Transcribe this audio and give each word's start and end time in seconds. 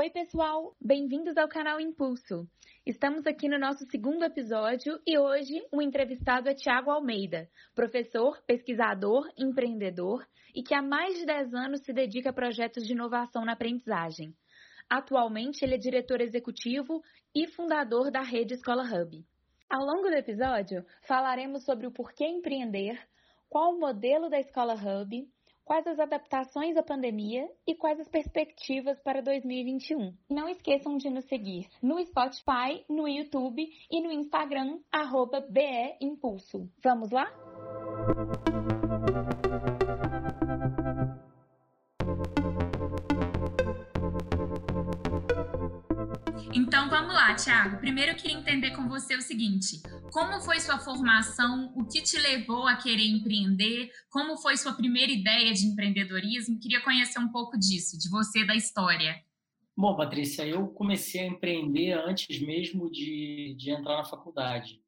Oi, 0.00 0.10
pessoal! 0.10 0.76
Bem-vindos 0.80 1.36
ao 1.36 1.48
canal 1.48 1.80
Impulso. 1.80 2.48
Estamos 2.86 3.26
aqui 3.26 3.48
no 3.48 3.58
nosso 3.58 3.84
segundo 3.90 4.22
episódio 4.22 4.96
e 5.04 5.18
hoje 5.18 5.60
o 5.72 5.82
entrevistado 5.82 6.48
é 6.48 6.54
Tiago 6.54 6.92
Almeida, 6.92 7.50
professor, 7.74 8.40
pesquisador, 8.46 9.28
empreendedor 9.36 10.24
e 10.54 10.62
que 10.62 10.72
há 10.72 10.80
mais 10.80 11.18
de 11.18 11.26
10 11.26 11.52
anos 11.52 11.80
se 11.80 11.92
dedica 11.92 12.30
a 12.30 12.32
projetos 12.32 12.86
de 12.86 12.92
inovação 12.92 13.44
na 13.44 13.54
aprendizagem. 13.54 14.32
Atualmente, 14.88 15.64
ele 15.64 15.74
é 15.74 15.78
diretor 15.78 16.20
executivo 16.20 17.02
e 17.34 17.48
fundador 17.48 18.12
da 18.12 18.22
rede 18.22 18.54
Escola 18.54 18.84
Hub. 18.84 19.26
Ao 19.68 19.84
longo 19.84 20.08
do 20.08 20.14
episódio, 20.14 20.86
falaremos 21.08 21.64
sobre 21.64 21.88
o 21.88 21.92
porquê 21.92 22.24
empreender, 22.24 22.96
qual 23.48 23.74
o 23.74 23.80
modelo 23.80 24.30
da 24.30 24.38
Escola 24.38 24.74
Hub, 24.74 25.28
quais 25.68 25.86
as 25.86 25.98
adaptações 25.98 26.78
à 26.78 26.82
pandemia 26.82 27.46
e 27.66 27.74
quais 27.74 28.00
as 28.00 28.08
perspectivas 28.08 28.98
para 29.02 29.20
2021. 29.20 30.14
Não 30.30 30.48
esqueçam 30.48 30.96
de 30.96 31.10
nos 31.10 31.26
seguir 31.26 31.68
no 31.82 32.02
Spotify, 32.06 32.82
no 32.88 33.06
YouTube 33.06 33.68
e 33.90 34.00
no 34.00 34.10
Instagram, 34.10 34.78
arroba 34.90 35.42
BE 35.42 35.94
Impulso. 36.00 36.66
Vamos 36.82 37.10
lá? 37.10 37.30
Então 46.54 46.88
vamos 46.88 47.14
lá, 47.14 47.34
Thiago. 47.34 47.78
Primeiro 47.78 48.12
eu 48.12 48.16
queria 48.16 48.36
entender 48.36 48.70
com 48.70 48.88
você 48.88 49.14
o 49.14 49.20
seguinte: 49.20 49.82
como 50.10 50.40
foi 50.40 50.58
sua 50.60 50.78
formação? 50.78 51.72
O 51.76 51.84
que 51.84 52.02
te 52.02 52.18
levou 52.18 52.66
a 52.66 52.76
querer 52.76 53.06
empreender? 53.06 53.90
Como 54.10 54.36
foi 54.36 54.56
sua 54.56 54.72
primeira 54.72 55.12
ideia 55.12 55.52
de 55.52 55.66
empreendedorismo? 55.66 56.58
Queria 56.58 56.80
conhecer 56.80 57.18
um 57.18 57.30
pouco 57.30 57.58
disso, 57.58 57.98
de 57.98 58.08
você, 58.08 58.46
da 58.46 58.54
história. 58.54 59.22
Bom, 59.76 59.94
Patrícia, 59.94 60.44
eu 60.46 60.66
comecei 60.68 61.20
a 61.20 61.26
empreender 61.26 61.92
antes 61.92 62.40
mesmo 62.40 62.90
de, 62.90 63.54
de 63.56 63.70
entrar 63.70 63.98
na 63.98 64.04
faculdade. 64.04 64.80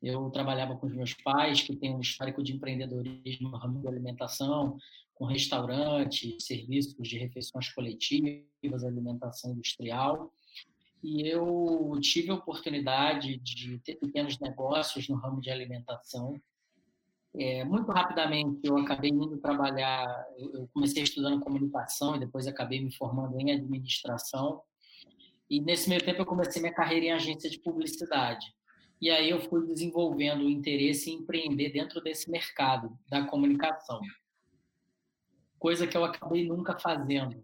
Eu 0.00 0.30
trabalhava 0.30 0.76
com 0.76 0.86
os 0.86 0.94
meus 0.94 1.12
pais, 1.12 1.60
que 1.60 1.76
têm 1.76 1.94
um 1.94 2.00
histórico 2.00 2.42
de 2.42 2.54
empreendedorismo 2.54 3.50
no 3.50 3.58
ramo 3.58 3.82
da 3.82 3.90
alimentação, 3.90 4.78
com 5.12 5.26
restaurantes, 5.26 6.42
serviços 6.46 7.06
de 7.06 7.18
refeições 7.18 7.70
coletivas, 7.74 8.82
alimentação 8.82 9.52
industrial 9.52 10.32
e 11.02 11.26
eu 11.26 11.98
tive 12.00 12.30
a 12.30 12.34
oportunidade 12.34 13.38
de 13.38 13.78
ter 13.78 13.96
pequenos 13.96 14.38
negócios 14.38 15.08
no 15.08 15.16
ramo 15.16 15.40
de 15.40 15.50
alimentação. 15.50 16.40
É, 17.34 17.64
muito 17.64 17.90
rapidamente 17.92 18.60
eu 18.64 18.76
acabei 18.76 19.10
indo 19.10 19.38
trabalhar, 19.38 20.04
eu 20.36 20.68
comecei 20.74 21.02
estudando 21.02 21.40
comunicação 21.40 22.16
e 22.16 22.20
depois 22.20 22.46
acabei 22.46 22.82
me 22.82 22.94
formando 22.94 23.38
em 23.40 23.52
administração. 23.52 24.62
E 25.48 25.60
nesse 25.60 25.88
meio 25.88 26.04
tempo 26.04 26.20
eu 26.20 26.26
comecei 26.26 26.60
minha 26.60 26.74
carreira 26.74 27.06
em 27.06 27.12
agência 27.12 27.48
de 27.48 27.58
publicidade. 27.60 28.46
E 29.00 29.08
aí 29.08 29.30
eu 29.30 29.40
fui 29.40 29.66
desenvolvendo 29.66 30.44
o 30.44 30.50
interesse 30.50 31.10
em 31.10 31.14
empreender 31.14 31.70
dentro 31.70 32.02
desse 32.02 32.30
mercado 32.30 32.98
da 33.08 33.24
comunicação. 33.24 34.00
Coisa 35.58 35.86
que 35.86 35.96
eu 35.96 36.04
acabei 36.04 36.46
nunca 36.46 36.78
fazendo 36.78 37.42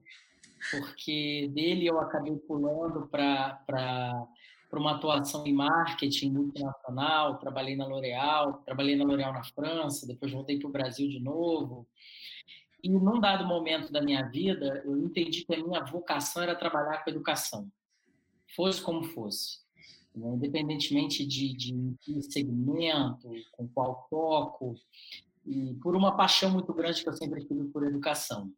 porque 0.70 1.50
dele 1.52 1.86
eu 1.86 1.98
acabei 2.00 2.36
pulando 2.36 3.06
para 3.08 4.28
uma 4.72 4.96
atuação 4.96 5.46
em 5.46 5.52
marketing 5.52 6.32
multinacional, 6.32 7.38
trabalhei 7.38 7.76
na 7.76 7.86
L'Oréal, 7.86 8.62
trabalhei 8.64 8.96
na 8.96 9.04
L'Oréal 9.04 9.32
na 9.32 9.44
França, 9.44 10.06
depois 10.06 10.32
voltei 10.32 10.58
para 10.58 10.68
o 10.68 10.72
Brasil 10.72 11.08
de 11.08 11.20
novo. 11.20 11.86
E 12.82 12.88
num 12.88 13.18
dado 13.18 13.46
momento 13.46 13.90
da 13.90 14.00
minha 14.00 14.28
vida, 14.28 14.82
eu 14.84 14.96
entendi 14.98 15.44
que 15.44 15.54
a 15.54 15.64
minha 15.64 15.82
vocação 15.84 16.42
era 16.42 16.54
trabalhar 16.54 17.02
com 17.02 17.10
educação, 17.10 17.70
fosse 18.54 18.80
como 18.80 19.02
fosse. 19.02 19.60
Né? 20.14 20.28
Independentemente 20.34 21.26
de, 21.26 21.54
de 21.54 21.94
que 22.00 22.22
segmento, 22.22 23.30
com 23.52 23.68
qual 23.68 24.06
foco, 24.08 24.74
e 25.44 25.74
por 25.74 25.94
uma 25.94 26.16
paixão 26.16 26.50
muito 26.50 26.72
grande 26.74 27.02
que 27.02 27.08
eu 27.08 27.12
sempre 27.12 27.44
tive 27.46 27.64
por 27.64 27.84
educação. 27.84 28.52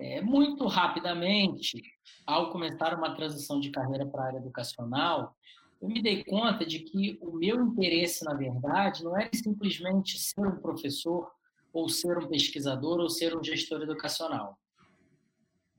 É, 0.00 0.20
muito 0.20 0.64
rapidamente, 0.66 1.82
ao 2.24 2.52
começar 2.52 2.96
uma 2.96 3.16
transição 3.16 3.58
de 3.58 3.70
carreira 3.70 4.06
para 4.06 4.22
a 4.22 4.26
área 4.26 4.38
educacional, 4.38 5.34
eu 5.82 5.88
me 5.88 6.00
dei 6.00 6.22
conta 6.22 6.64
de 6.64 6.80
que 6.80 7.18
o 7.20 7.32
meu 7.32 7.60
interesse, 7.66 8.24
na 8.24 8.34
verdade, 8.34 9.02
não 9.02 9.16
era 9.16 9.28
simplesmente 9.34 10.16
ser 10.16 10.46
um 10.46 10.60
professor, 10.60 11.28
ou 11.72 11.88
ser 11.88 12.16
um 12.16 12.28
pesquisador, 12.28 13.00
ou 13.00 13.10
ser 13.10 13.36
um 13.36 13.42
gestor 13.42 13.82
educacional. 13.82 14.56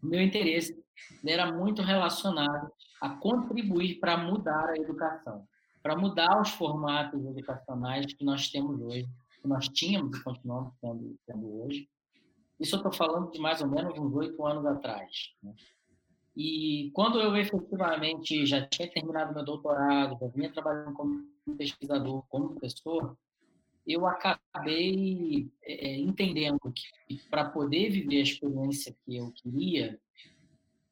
O 0.03 0.07
meu 0.07 0.22
interesse 0.22 0.78
era 1.25 1.51
muito 1.51 1.81
relacionado 1.81 2.69
a 3.01 3.09
contribuir 3.09 4.00
para 4.00 4.18
mudar 4.18 4.69
a 4.69 4.78
educação, 4.78 5.47
para 5.81 5.96
mudar 5.96 6.41
os 6.41 6.50
formatos 6.50 7.25
educacionais 7.25 8.13
que 8.13 8.25
nós 8.25 8.50
temos 8.50 8.81
hoje, 8.81 9.07
que 9.41 9.47
nós 9.47 9.69
tínhamos 9.69 10.18
e 10.18 10.24
continuamos 10.24 10.74
tendo, 10.81 11.18
tendo 11.25 11.62
hoje, 11.62 11.88
isso 12.59 12.75
eu 12.75 12.77
estou 12.77 12.91
falando 12.91 13.31
de 13.31 13.39
mais 13.39 13.61
ou 13.61 13.67
menos 13.67 13.97
uns 13.97 14.13
oito 14.15 14.45
anos 14.45 14.65
atrás. 14.65 15.33
Né? 15.41 15.53
E 16.35 16.91
quando 16.93 17.19
eu 17.19 17.35
efetivamente 17.35 18.45
já 18.45 18.65
tinha 18.67 18.89
terminado 18.89 19.33
meu 19.33 19.43
doutorado, 19.43 20.17
já 20.19 20.27
vinha 20.27 20.51
trabalhando 20.51 20.93
como 20.93 21.25
pesquisador, 21.57 22.23
como 22.29 22.51
professor, 22.51 23.17
eu 23.87 24.05
acabei 24.05 25.49
é, 25.63 25.97
entendendo 25.97 26.59
que 27.07 27.17
para 27.29 27.49
poder 27.49 27.89
viver 27.89 28.19
a 28.19 28.23
experiência 28.23 28.95
que 29.03 29.17
eu 29.17 29.31
queria, 29.31 29.99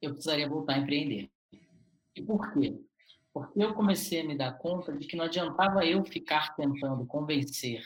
eu 0.01 0.11
precisaria 0.11 0.49
voltar 0.49 0.75
a 0.75 0.79
empreender. 0.79 1.29
E 2.15 2.21
por 2.21 2.51
quê? 2.53 2.79
Porque 3.31 3.61
eu 3.61 3.73
comecei 3.75 4.21
a 4.21 4.25
me 4.25 4.35
dar 4.35 4.57
conta 4.57 4.91
de 4.91 5.05
que 5.05 5.15
não 5.15 5.25
adiantava 5.25 5.85
eu 5.85 6.03
ficar 6.03 6.55
tentando 6.55 7.05
convencer 7.05 7.83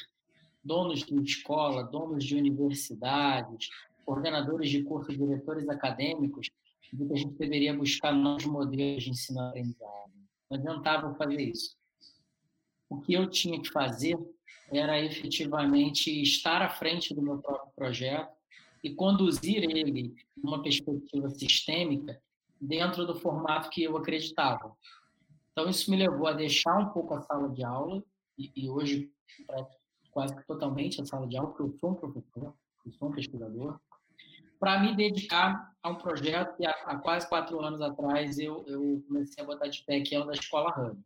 donos 0.64 1.04
de 1.04 1.16
escola, 1.22 1.84
donos 1.84 2.24
de 2.24 2.36
universidades, 2.36 3.70
coordenadores 4.06 4.70
de 4.70 4.84
curso, 4.84 5.12
diretores 5.12 5.68
acadêmicos, 5.70 6.50
de 6.92 7.06
que 7.06 7.14
a 7.14 7.16
gente 7.16 7.38
deveria 7.38 7.74
buscar 7.74 8.12
novos 8.12 8.46
modelos 8.46 9.04
de 9.04 9.10
ensino-aprendizagem. 9.12 10.12
Não 10.50 10.58
adiantava 10.58 11.16
fazer 11.16 11.40
isso. 11.40 11.76
O 12.90 13.00
que 13.00 13.14
eu 13.14 13.30
tinha 13.30 13.62
que 13.62 13.70
fazer 13.70 14.20
era 14.72 15.00
efetivamente 15.00 16.10
estar 16.22 16.62
à 16.62 16.70
frente 16.70 17.14
do 17.14 17.22
meu 17.22 17.38
próprio 17.40 17.72
projeto 17.74 18.34
e 18.84 18.94
conduzir 18.94 19.64
ele 19.64 20.14
numa 20.36 20.62
perspectiva 20.62 21.30
sistêmica 21.30 22.22
dentro 22.60 23.06
do 23.06 23.16
formato 23.16 23.70
que 23.70 23.84
eu 23.84 23.96
acreditava. 23.96 24.76
Então, 25.52 25.70
isso 25.70 25.90
me 25.90 25.98
levou 25.98 26.28
a 26.28 26.34
deixar 26.34 26.78
um 26.78 26.90
pouco 26.90 27.14
a 27.14 27.22
sala 27.22 27.50
de 27.50 27.64
aula, 27.64 28.04
e, 28.38 28.52
e 28.56 28.70
hoje 28.70 29.12
quase 30.12 30.36
que 30.36 30.46
totalmente 30.46 31.02
a 31.02 31.06
sala 31.06 31.28
de 31.28 31.38
aula, 31.38 31.50
porque 31.50 31.64
eu 31.64 31.78
sou 31.80 31.92
um 31.92 31.96
professor, 31.96 32.54
eu 32.86 32.92
sou 32.94 33.10
um 33.10 33.12
pesquisador, 33.12 33.80
para 34.60 34.80
me 34.80 34.96
dedicar 34.96 35.74
a 35.82 35.90
um 35.90 35.96
projeto 35.96 36.56
que 36.56 36.66
há, 36.66 36.72
há, 36.86 36.96
quase 36.98 37.28
quatro 37.28 37.60
anos 37.60 37.82
atrás 37.82 38.38
eu, 38.38 38.64
eu 38.68 39.04
comecei 39.08 39.44
a 39.44 39.48
botar 39.48 39.68
de 39.68 39.84
pé, 39.84 40.02
que 40.02 40.14
é 40.14 40.20
o 40.20 40.26
da 40.26 40.34
Escola 40.34 40.70
Hub, 40.78 41.02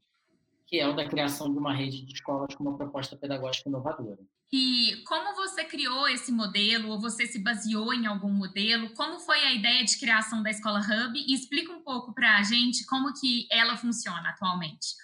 que 0.67 0.79
é 0.79 0.87
o 0.87 0.93
da 0.93 1.07
criação 1.07 1.49
de 1.51 1.57
uma 1.57 1.73
rede 1.73 2.05
de 2.05 2.13
escolas 2.13 2.53
com 2.53 2.63
uma 2.65 2.75
proposta 2.75 3.15
pedagógica 3.15 3.69
inovadora. 3.69 4.19
E 4.51 5.01
como 5.07 5.35
você 5.35 5.63
criou 5.63 6.07
esse 6.07 6.31
modelo, 6.31 6.89
ou 6.89 6.99
você 6.99 7.25
se 7.25 7.39
baseou 7.39 7.93
em 7.93 8.05
algum 8.05 8.29
modelo? 8.29 8.93
Como 8.93 9.19
foi 9.19 9.39
a 9.39 9.53
ideia 9.53 9.83
de 9.83 9.97
criação 9.97 10.43
da 10.43 10.49
Escola 10.49 10.79
Hub? 10.79 11.17
E 11.17 11.33
explica 11.33 11.71
um 11.71 11.81
pouco 11.81 12.13
para 12.13 12.37
a 12.37 12.43
gente 12.43 12.85
como 12.85 13.13
que 13.13 13.47
ela 13.49 13.75
funciona 13.77 14.29
atualmente. 14.29 14.95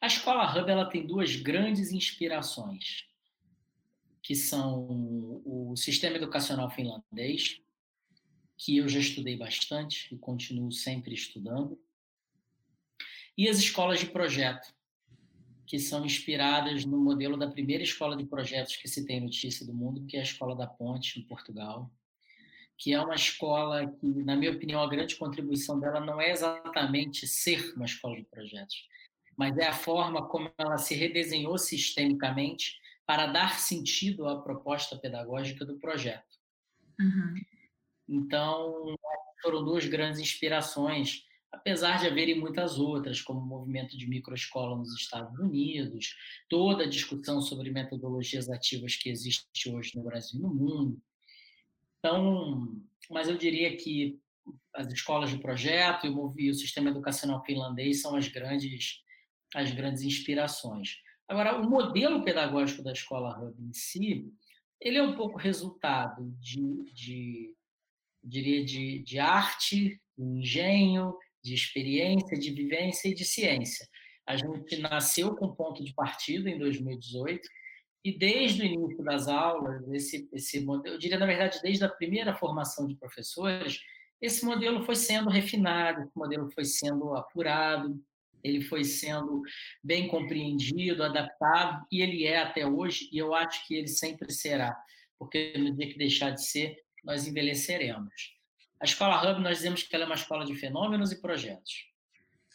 A 0.00 0.06
Escola 0.06 0.50
Hub 0.50 0.70
ela 0.70 0.88
tem 0.88 1.06
duas 1.06 1.34
grandes 1.36 1.92
inspirações 1.92 3.09
que 4.22 4.34
são 4.34 5.42
o 5.44 5.74
sistema 5.76 6.16
educacional 6.16 6.70
finlandês, 6.70 7.60
que 8.56 8.76
eu 8.76 8.88
já 8.88 9.00
estudei 9.00 9.36
bastante 9.36 10.14
e 10.14 10.18
continuo 10.18 10.70
sempre 10.70 11.14
estudando, 11.14 11.80
e 13.36 13.48
as 13.48 13.58
escolas 13.58 14.00
de 14.00 14.06
projeto, 14.06 14.74
que 15.66 15.78
são 15.78 16.04
inspiradas 16.04 16.84
no 16.84 16.98
modelo 16.98 17.36
da 17.36 17.48
primeira 17.48 17.82
escola 17.82 18.16
de 18.16 18.26
projetos 18.26 18.76
que 18.76 18.88
se 18.88 19.06
tem 19.06 19.20
notícia 19.20 19.64
do 19.64 19.72
mundo, 19.72 20.04
que 20.04 20.16
é 20.16 20.20
a 20.20 20.24
Escola 20.24 20.56
da 20.56 20.66
Ponte, 20.66 21.20
em 21.20 21.22
Portugal, 21.22 21.90
que 22.76 22.92
é 22.92 23.00
uma 23.00 23.14
escola 23.14 23.86
que, 23.86 24.06
na 24.06 24.34
minha 24.34 24.50
opinião, 24.50 24.82
a 24.82 24.88
grande 24.88 25.16
contribuição 25.16 25.78
dela 25.78 26.00
não 26.00 26.20
é 26.20 26.32
exatamente 26.32 27.26
ser 27.26 27.72
uma 27.76 27.84
escola 27.84 28.16
de 28.16 28.24
projetos, 28.24 28.88
mas 29.36 29.56
é 29.58 29.66
a 29.68 29.72
forma 29.72 30.26
como 30.26 30.50
ela 30.58 30.76
se 30.76 30.94
redesenhou 30.94 31.56
sistemicamente 31.56 32.80
para 33.06 33.26
dar 33.26 33.58
sentido 33.58 34.28
à 34.28 34.40
proposta 34.40 34.96
pedagógica 34.96 35.64
do 35.64 35.78
projeto. 35.78 36.38
Uhum. 37.00 37.34
Então, 38.08 38.96
foram 39.42 39.64
duas 39.64 39.86
grandes 39.86 40.20
inspirações, 40.20 41.24
apesar 41.50 41.98
de 41.98 42.06
haverem 42.06 42.38
muitas 42.38 42.78
outras, 42.78 43.20
como 43.20 43.40
o 43.40 43.46
movimento 43.46 43.96
de 43.96 44.06
microescola 44.06 44.76
nos 44.76 44.94
Estados 44.94 45.38
Unidos, 45.38 46.16
toda 46.48 46.84
a 46.84 46.88
discussão 46.88 47.40
sobre 47.40 47.70
metodologias 47.70 48.48
ativas 48.48 48.96
que 48.96 49.08
existe 49.08 49.70
hoje 49.70 49.96
no 49.96 50.04
Brasil 50.04 50.38
e 50.38 50.42
no 50.42 50.54
mundo. 50.54 51.02
Então, 51.98 52.80
mas 53.10 53.28
eu 53.28 53.36
diria 53.36 53.76
que 53.76 54.18
as 54.74 54.90
escolas 54.92 55.30
de 55.30 55.38
projeto 55.38 56.06
e 56.38 56.50
o 56.50 56.54
sistema 56.54 56.90
educacional 56.90 57.44
finlandês 57.44 58.00
são 58.00 58.16
as 58.16 58.28
grandes, 58.28 59.02
as 59.54 59.70
grandes 59.72 60.02
inspirações. 60.02 60.98
Agora, 61.30 61.60
o 61.60 61.70
modelo 61.70 62.24
pedagógico 62.24 62.82
da 62.82 62.90
escola 62.90 63.38
Hub 63.38 63.54
em 63.62 63.72
si, 63.72 64.28
ele 64.80 64.98
é 64.98 65.02
um 65.02 65.14
pouco 65.14 65.38
resultado 65.38 66.28
de, 66.40 66.82
de 66.92 67.54
diria, 68.20 68.64
de, 68.64 68.98
de 68.98 69.20
arte, 69.20 70.00
de 70.18 70.24
engenho, 70.24 71.16
de 71.40 71.54
experiência, 71.54 72.36
de 72.36 72.50
vivência 72.50 73.08
e 73.08 73.14
de 73.14 73.24
ciência. 73.24 73.88
A 74.26 74.36
gente 74.36 74.78
nasceu 74.78 75.36
com 75.36 75.54
ponto 75.54 75.84
de 75.84 75.94
partida 75.94 76.50
em 76.50 76.58
2018 76.58 77.48
e 78.04 78.18
desde 78.18 78.62
o 78.62 78.64
início 78.64 79.04
das 79.04 79.28
aulas, 79.28 79.88
esse, 79.92 80.28
esse 80.32 80.58
modelo, 80.58 80.96
eu 80.96 80.98
diria, 80.98 81.16
na 81.16 81.26
verdade, 81.26 81.60
desde 81.62 81.84
a 81.84 81.88
primeira 81.88 82.34
formação 82.34 82.88
de 82.88 82.96
professores, 82.96 83.78
esse 84.20 84.44
modelo 84.44 84.82
foi 84.82 84.96
sendo 84.96 85.30
refinado, 85.30 86.02
esse 86.02 86.18
modelo 86.18 86.50
foi 86.50 86.64
sendo 86.64 87.14
apurado, 87.14 88.04
ele 88.42 88.62
foi 88.62 88.84
sendo 88.84 89.42
bem 89.82 90.08
compreendido, 90.08 91.02
adaptado, 91.02 91.86
e 91.90 92.00
ele 92.02 92.24
é 92.24 92.38
até 92.38 92.66
hoje, 92.66 93.08
e 93.12 93.18
eu 93.18 93.34
acho 93.34 93.66
que 93.66 93.74
ele 93.74 93.88
sempre 93.88 94.32
será, 94.32 94.76
porque 95.18 95.54
no 95.58 95.74
dia 95.74 95.88
que 95.88 95.98
deixar 95.98 96.30
de 96.30 96.44
ser, 96.44 96.76
nós 97.04 97.26
envelheceremos. 97.26 98.34
A 98.80 98.84
escola 98.84 99.20
Hub, 99.22 99.42
nós 99.42 99.58
dizemos 99.58 99.82
que 99.82 99.94
ela 99.94 100.04
é 100.04 100.06
uma 100.06 100.14
escola 100.14 100.44
de 100.44 100.54
fenômenos 100.54 101.12
e 101.12 101.20
projetos. 101.20 101.86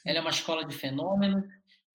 Ela 0.04 0.20
é 0.20 0.22
uma 0.22 0.30
escola 0.30 0.66
de 0.66 0.76
fenômenos 0.76 1.46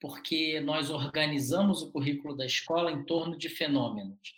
porque 0.01 0.61
nós 0.61 0.89
organizamos 0.89 1.83
o 1.83 1.93
currículo 1.93 2.37
da 2.37 2.47
escola 2.47 2.91
em 2.91 3.05
torno 3.05 3.37
de 3.37 3.49
fenômenos. 3.49 4.35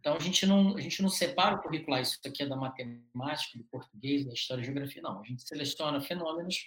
Então, 0.00 0.16
a 0.16 0.18
gente 0.18 0.44
não, 0.44 0.76
a 0.76 0.80
gente 0.80 1.00
não 1.00 1.08
separa 1.08 1.54
o 1.54 1.62
currículo, 1.62 1.96
isso 1.98 2.18
aqui 2.26 2.42
é 2.42 2.46
da 2.46 2.56
matemática, 2.56 3.56
do 3.56 3.64
português, 3.64 4.26
da 4.26 4.34
história 4.34 4.60
e 4.60 4.64
geografia, 4.64 5.00
não. 5.00 5.20
A 5.20 5.24
gente 5.24 5.42
seleciona 5.46 6.00
fenômenos 6.00 6.66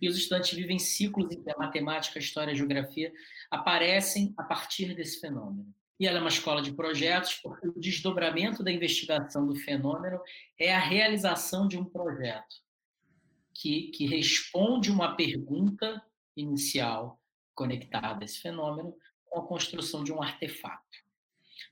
e 0.00 0.08
os 0.08 0.16
estudantes 0.16 0.56
vivem 0.56 0.78
ciclos 0.78 1.30
em 1.32 1.42
que 1.42 1.50
a 1.50 1.58
matemática, 1.58 2.18
a 2.18 2.22
história 2.22 2.52
a 2.52 2.56
geografia 2.56 3.12
aparecem 3.50 4.34
a 4.36 4.42
partir 4.42 4.94
desse 4.94 5.20
fenômeno. 5.20 5.74
E 5.98 6.06
ela 6.06 6.18
é 6.18 6.20
uma 6.20 6.28
escola 6.28 6.62
de 6.62 6.72
projetos, 6.72 7.34
porque 7.34 7.66
o 7.68 7.80
desdobramento 7.80 8.62
da 8.62 8.70
investigação 8.70 9.46
do 9.46 9.56
fenômeno 9.56 10.20
é 10.58 10.72
a 10.72 10.78
realização 10.78 11.66
de 11.66 11.76
um 11.76 11.84
projeto 11.84 12.56
que, 13.52 13.88
que 13.88 14.06
responde 14.06 14.90
uma 14.90 15.16
pergunta 15.16 16.00
inicial 16.36 17.20
conectada 17.52 18.22
a 18.22 18.24
esse 18.24 18.40
fenômeno 18.40 18.94
com 19.26 19.40
a 19.40 19.46
construção 19.46 20.04
de 20.04 20.12
um 20.12 20.22
artefato. 20.22 21.08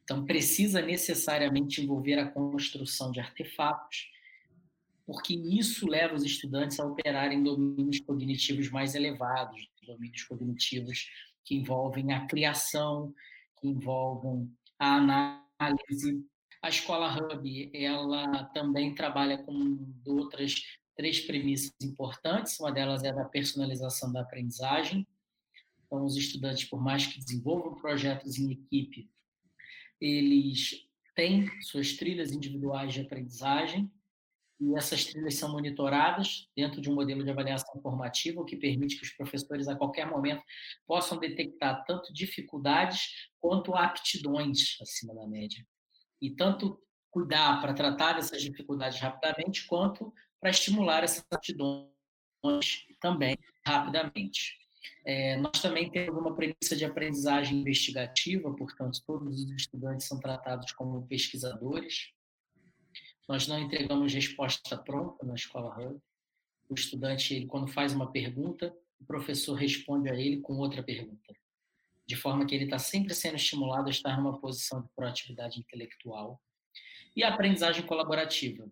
Então, 0.03 0.25
precisa 0.25 0.83
necessariamente 0.83 1.81
envolver 1.81 2.19
a 2.19 2.29
construção 2.29 3.13
de 3.13 3.21
artefatos, 3.21 4.11
porque 5.07 5.35
isso 5.35 5.89
leva 5.89 6.15
os 6.15 6.25
estudantes 6.25 6.81
a 6.81 6.85
operarem 6.85 7.43
domínios 7.43 8.01
cognitivos 8.01 8.69
mais 8.71 8.97
elevados, 8.97 9.69
domínios 9.87 10.25
cognitivos 10.25 11.09
que 11.45 11.55
envolvem 11.55 12.13
a 12.13 12.27
criação, 12.27 13.15
que 13.61 13.69
envolvem 13.69 14.53
a 14.79 14.97
análise. 14.97 16.27
A 16.61 16.69
escola 16.69 17.17
Hub, 17.17 17.71
ela 17.73 18.45
também 18.47 18.95
trabalha 18.97 19.39
com 19.39 19.79
outras 20.05 20.61
três 20.97 21.21
premissas 21.21 21.73
importantes. 21.81 22.59
Uma 22.59 22.73
delas 22.73 23.05
é 23.05 23.11
a 23.11 23.15
da 23.15 23.25
personalização 23.25 24.13
da 24.13 24.23
aprendizagem. 24.23 25.07
Então, 25.87 26.05
os 26.05 26.17
estudantes, 26.17 26.65
por 26.65 26.83
mais 26.83 27.07
que 27.07 27.21
desenvolvam 27.21 27.77
projetos 27.77 28.39
em 28.39 28.51
equipe, 28.51 29.09
eles 30.01 30.85
têm 31.15 31.49
suas 31.63 31.93
trilhas 31.93 32.33
individuais 32.33 32.93
de 32.93 33.03
aprendizagem 33.03 33.89
e 34.61 34.75
essas 34.77 35.05
trilhas 35.05 35.35
são 35.37 35.53
monitoradas 35.53 36.49
dentro 36.57 36.81
de 36.81 36.91
um 36.91 36.95
modelo 36.95 37.23
de 37.23 37.31
avaliação 37.31 37.81
formativa, 37.83 38.41
o 38.41 38.45
que 38.45 38.57
permite 38.57 38.97
que 38.97 39.05
os 39.05 39.13
professores, 39.13 39.69
a 39.69 39.77
qualquer 39.77 40.07
momento, 40.07 40.43
possam 40.87 41.19
detectar 41.19 41.85
tanto 41.85 42.13
dificuldades 42.13 43.29
quanto 43.39 43.75
aptidões 43.75 44.77
acima 44.81 45.15
da 45.15 45.27
média. 45.27 45.65
E 46.21 46.31
tanto 46.31 46.81
cuidar 47.11 47.61
para 47.61 47.75
tratar 47.75 48.15
dessas 48.15 48.41
dificuldades 48.41 48.99
rapidamente, 48.99 49.67
quanto 49.67 50.13
para 50.41 50.51
estimular 50.51 51.05
essas 51.05 51.25
aptidões 51.31 51.89
também 53.01 53.37
rapidamente. 53.65 54.57
É, 55.05 55.37
nós 55.37 55.61
também 55.61 55.91
temos 55.91 56.21
uma 56.21 56.35
premissa 56.35 56.77
de 56.77 56.85
aprendizagem 56.85 57.61
investigativa, 57.61 58.55
portanto, 58.55 59.03
todos 59.07 59.41
os 59.41 59.51
estudantes 59.51 60.07
são 60.07 60.19
tratados 60.19 60.73
como 60.73 61.07
pesquisadores, 61.07 62.13
nós 63.29 63.49
não 63.49 63.59
entregamos 63.59 64.13
resposta 64.13 64.77
pronta 64.77 65.25
na 65.27 65.35
escola 65.35 65.75
Hub. 65.79 66.01
O 66.69 66.75
estudante, 66.75 67.35
ele, 67.35 67.47
quando 67.47 67.69
faz 67.69 67.93
uma 67.93 68.11
pergunta, 68.11 68.75
o 69.01 69.05
professor 69.05 69.55
responde 69.55 70.09
a 70.09 70.15
ele 70.15 70.41
com 70.41 70.57
outra 70.57 70.83
pergunta, 70.83 71.35
de 72.07 72.17
forma 72.17 72.47
que 72.47 72.55
ele 72.55 72.65
está 72.65 72.79
sempre 72.79 73.15
sendo 73.15 73.37
estimulado 73.37 73.89
a 73.89 73.91
estar 73.91 74.17
numa 74.17 74.39
posição 74.39 74.83
de 74.83 74.89
proatividade 74.95 75.61
intelectual. 75.61 76.41
E 77.15 77.23
a 77.23 77.33
aprendizagem 77.33 77.85
colaborativa, 77.87 78.69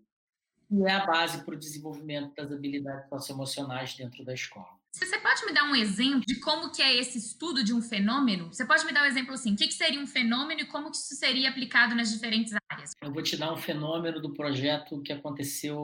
que 0.68 0.82
é 0.86 0.90
a 0.90 1.06
base 1.06 1.44
para 1.44 1.54
o 1.54 1.58
desenvolvimento 1.58 2.34
das 2.34 2.52
habilidades 2.52 3.08
socioemocionais 3.08 3.94
dentro 3.94 4.24
da 4.24 4.34
escola. 4.34 4.78
Você 4.92 5.18
pode 5.18 5.44
me 5.44 5.52
dar 5.52 5.64
um 5.64 5.74
exemplo 5.74 6.20
de 6.20 6.38
como 6.38 6.70
que 6.70 6.80
é 6.80 6.94
esse 6.94 7.18
estudo 7.18 7.64
de 7.64 7.74
um 7.74 7.82
fenômeno? 7.82 8.52
Você 8.52 8.64
pode 8.64 8.84
me 8.86 8.92
dar 8.92 9.02
um 9.02 9.06
exemplo 9.06 9.34
assim, 9.34 9.52
o 9.52 9.56
que, 9.56 9.66
que 9.66 9.74
seria 9.74 10.00
um 10.00 10.06
fenômeno 10.06 10.60
e 10.60 10.66
como 10.66 10.90
que 10.90 10.96
isso 10.96 11.16
seria 11.16 11.50
aplicado 11.50 11.96
nas 11.96 12.12
diferentes 12.12 12.54
Eu 13.00 13.12
vou 13.12 13.22
te 13.22 13.36
dar 13.36 13.52
um 13.52 13.56
fenômeno 13.56 14.20
do 14.20 14.34
projeto 14.34 15.00
que 15.00 15.12
aconteceu 15.12 15.76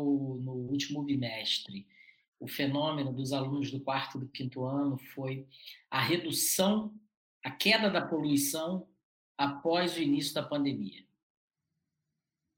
no 0.42 0.52
último 0.52 1.02
bimestre. 1.02 1.86
O 2.38 2.48
fenômeno 2.48 3.12
dos 3.12 3.32
alunos 3.32 3.70
do 3.70 3.80
quarto 3.80 4.16
e 4.16 4.20
do 4.20 4.28
quinto 4.28 4.64
ano 4.64 4.98
foi 4.98 5.46
a 5.90 6.00
redução, 6.00 6.94
a 7.44 7.50
queda 7.50 7.90
da 7.90 8.00
poluição 8.00 8.88
após 9.36 9.96
o 9.96 10.00
início 10.00 10.34
da 10.34 10.42
pandemia. 10.42 11.04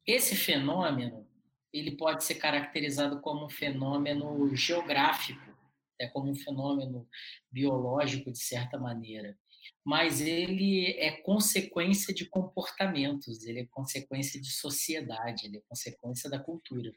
Esse 0.07 0.35
fenômeno 0.35 1.27
ele 1.73 1.93
pode 1.93 2.25
ser 2.25 2.35
caracterizado 2.37 3.21
como 3.21 3.47
um 3.47 3.51
fenômeno 3.51 4.55
geográfico 4.55 5.52
é 6.01 6.07
como 6.09 6.31
um 6.31 6.35
fenômeno 6.35 7.09
biológico, 7.51 8.33
de 8.33 8.39
certa 8.39 8.79
maneira. 8.79 9.37
Mas 9.85 10.21
ele 10.21 10.93
é 10.99 11.11
consequência 11.23 12.15
de 12.15 12.27
comportamentos, 12.27 13.45
ele 13.45 13.61
é 13.61 13.67
consequência 13.67 14.41
de 14.41 14.51
sociedade, 14.51 15.47
ele 15.47 15.59
é 15.59 15.63
consequência 15.69 16.29
da 16.29 16.39
cultura. 16.39 16.91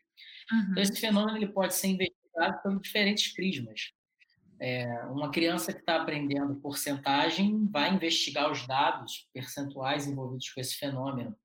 Uhum. 0.51 0.67
Então, 0.71 0.83
esse 0.83 0.99
fenômeno 0.99 1.37
ele 1.37 1.47
pode 1.47 1.75
ser 1.75 1.87
investigado 1.87 2.61
por 2.63 2.79
diferentes 2.79 3.33
prismas. 3.33 3.91
É, 4.59 4.87
uma 5.07 5.31
criança 5.31 5.73
que 5.73 5.79
está 5.79 6.01
aprendendo 6.01 6.55
porcentagem 6.61 7.67
vai 7.67 7.93
investigar 7.93 8.49
os 8.49 8.65
dados 8.65 9.27
percentuais 9.33 10.07
envolvidos 10.07 10.49
com 10.49 10.61
esse 10.61 10.75
fenômeno. 10.75 11.35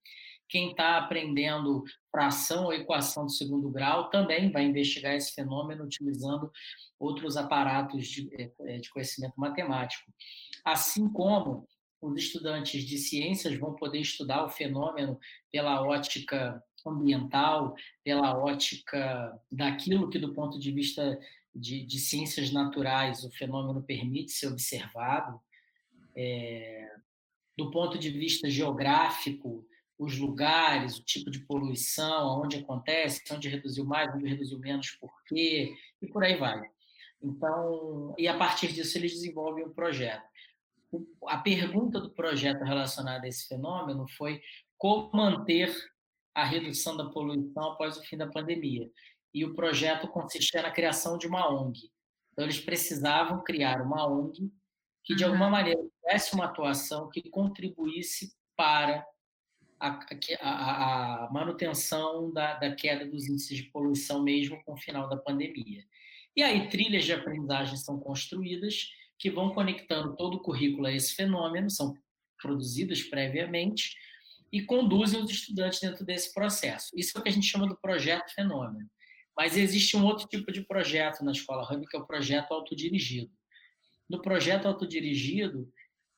Quem 0.51 0.73
está 0.73 0.99
aprendendo 0.99 1.85
fração 2.11 2.65
ou 2.65 2.73
equação 2.73 3.25
de 3.27 3.37
segundo 3.37 3.71
grau 3.71 4.11
também 4.11 4.51
vai 4.51 4.65
investigar 4.65 5.15
esse 5.15 5.33
fenômeno 5.33 5.85
utilizando 5.85 6.51
outros 6.99 7.37
aparatos 7.37 8.07
de, 8.09 8.29
eh, 8.35 8.51
eh, 8.63 8.79
de 8.79 8.91
conhecimento 8.91 9.35
matemático. 9.39 10.13
Assim 10.65 11.09
como 11.09 11.69
os 12.03 12.21
estudantes 12.21 12.83
de 12.83 12.99
ciências 12.99 13.57
vão 13.59 13.75
poder 13.75 14.01
estudar 14.01 14.45
o 14.45 14.51
fenômeno 14.51 15.19
pela 15.53 15.83
ótica 15.83 16.61
ambiental, 16.85 17.77
pela 18.03 18.37
ótica 18.37 19.39
daquilo 19.53 20.11
que, 20.11 20.19
do 20.19 20.35
ponto 20.35 20.59
de 20.59 20.73
vista 20.73 21.17
de, 21.55 21.85
de 21.85 21.99
ciências 22.01 22.51
naturais, 22.51 23.23
o 23.23 23.31
fenômeno 23.31 23.83
permite 23.83 24.33
ser 24.33 24.49
observado, 24.49 25.41
é, 26.17 26.89
do 27.57 27.71
ponto 27.71 27.99
de 27.99 28.11
vista 28.11 28.51
geográfico, 28.51 29.65
os 30.01 30.17
lugares, 30.17 30.97
o 30.97 31.05
tipo 31.05 31.31
de 31.31 31.41
poluição, 31.41 32.41
onde 32.41 32.57
acontece, 32.57 33.23
onde 33.31 33.51
reduziu 33.51 33.85
mais, 33.85 34.13
onde 34.15 34.27
reduziu 34.27 34.59
menos, 34.59 34.93
por 34.93 35.13
quê, 35.27 35.75
e 36.01 36.07
por 36.07 36.25
aí 36.25 36.39
vai. 36.39 36.59
Então, 37.23 38.15
e 38.17 38.27
a 38.27 38.35
partir 38.39 38.73
disso 38.73 38.97
eles 38.97 39.13
desenvolvem 39.13 39.63
um 39.63 39.75
projeto. 39.75 40.25
A 41.27 41.37
pergunta 41.37 42.01
do 42.01 42.11
projeto 42.11 42.65
relacionada 42.65 43.27
a 43.27 43.29
esse 43.29 43.47
fenômeno 43.47 44.09
foi 44.17 44.41
como 44.79 45.11
manter 45.13 45.71
a 46.35 46.47
redução 46.47 46.97
da 46.97 47.11
poluição 47.11 47.73
após 47.73 47.99
o 47.99 48.03
fim 48.03 48.17
da 48.17 48.27
pandemia. 48.27 48.91
E 49.35 49.45
o 49.45 49.55
projeto 49.55 50.09
consistia 50.09 50.63
na 50.63 50.71
criação 50.71 51.19
de 51.19 51.27
uma 51.27 51.47
ONG. 51.53 51.91
Então, 52.33 52.47
eles 52.47 52.59
precisavam 52.59 53.45
criar 53.45 53.83
uma 53.83 54.09
ONG 54.09 54.51
que, 55.05 55.15
de 55.15 55.25
alguma 55.25 55.51
maneira, 55.51 55.79
tivesse 56.01 56.35
uma 56.35 56.47
atuação 56.47 57.11
que 57.11 57.29
contribuísse 57.29 58.35
para 58.57 59.05
a, 59.81 59.99
a, 60.43 61.25
a 61.25 61.33
manutenção 61.33 62.31
da, 62.33 62.55
da, 62.59 62.75
queda 62.75 63.07
dos 63.07 63.27
índices 63.27 63.57
de 63.57 63.63
poluição, 63.65 64.23
mesmo 64.23 64.63
com 64.65 64.75
o 64.75 64.79
final 64.79 65.09
da 65.09 65.17
pandemia. 65.17 65.85
E 66.37 66.43
aí, 66.43 66.69
trilhas 66.69 67.05
de 67.05 67.13
aprendizagem 67.13 67.77
são 67.77 67.99
construídas 67.99 68.91
que 69.19 69.31
vão 69.31 69.53
conectando 69.53 70.15
todo 70.17 70.35
o 70.35 70.43
currículo 70.43 70.87
a 70.87 70.93
esse 70.93 71.15
fenômeno, 71.15 71.71
são 71.71 71.95
produzidas 72.41 73.03
previamente 73.03 73.97
e 74.53 74.63
conduzem 74.63 75.21
os 75.21 75.31
estudantes 75.31 75.81
dentro 75.81 76.05
desse 76.05 76.33
processo. 76.33 76.91
Isso 76.95 77.17
é 77.17 77.21
o 77.21 77.23
que 77.23 77.29
a 77.29 77.33
gente 77.33 77.47
chama 77.47 77.67
do 77.67 77.77
projeto 77.77 78.35
fenômeno. 78.35 78.89
Mas 79.37 79.57
existe 79.57 79.97
um 79.97 80.05
outro 80.05 80.27
tipo 80.27 80.53
de 80.53 80.63
projeto 80.63 81.25
na 81.25 81.33
Escola 81.33 81.67
Hub, 81.71 81.87
que 81.87 81.97
é 81.97 82.01
o 82.01 82.07
projeto 82.07 82.53
autodirigido. 82.53 83.31
No 84.09 84.21
projeto 84.21 84.67
autodirigido, 84.67 85.73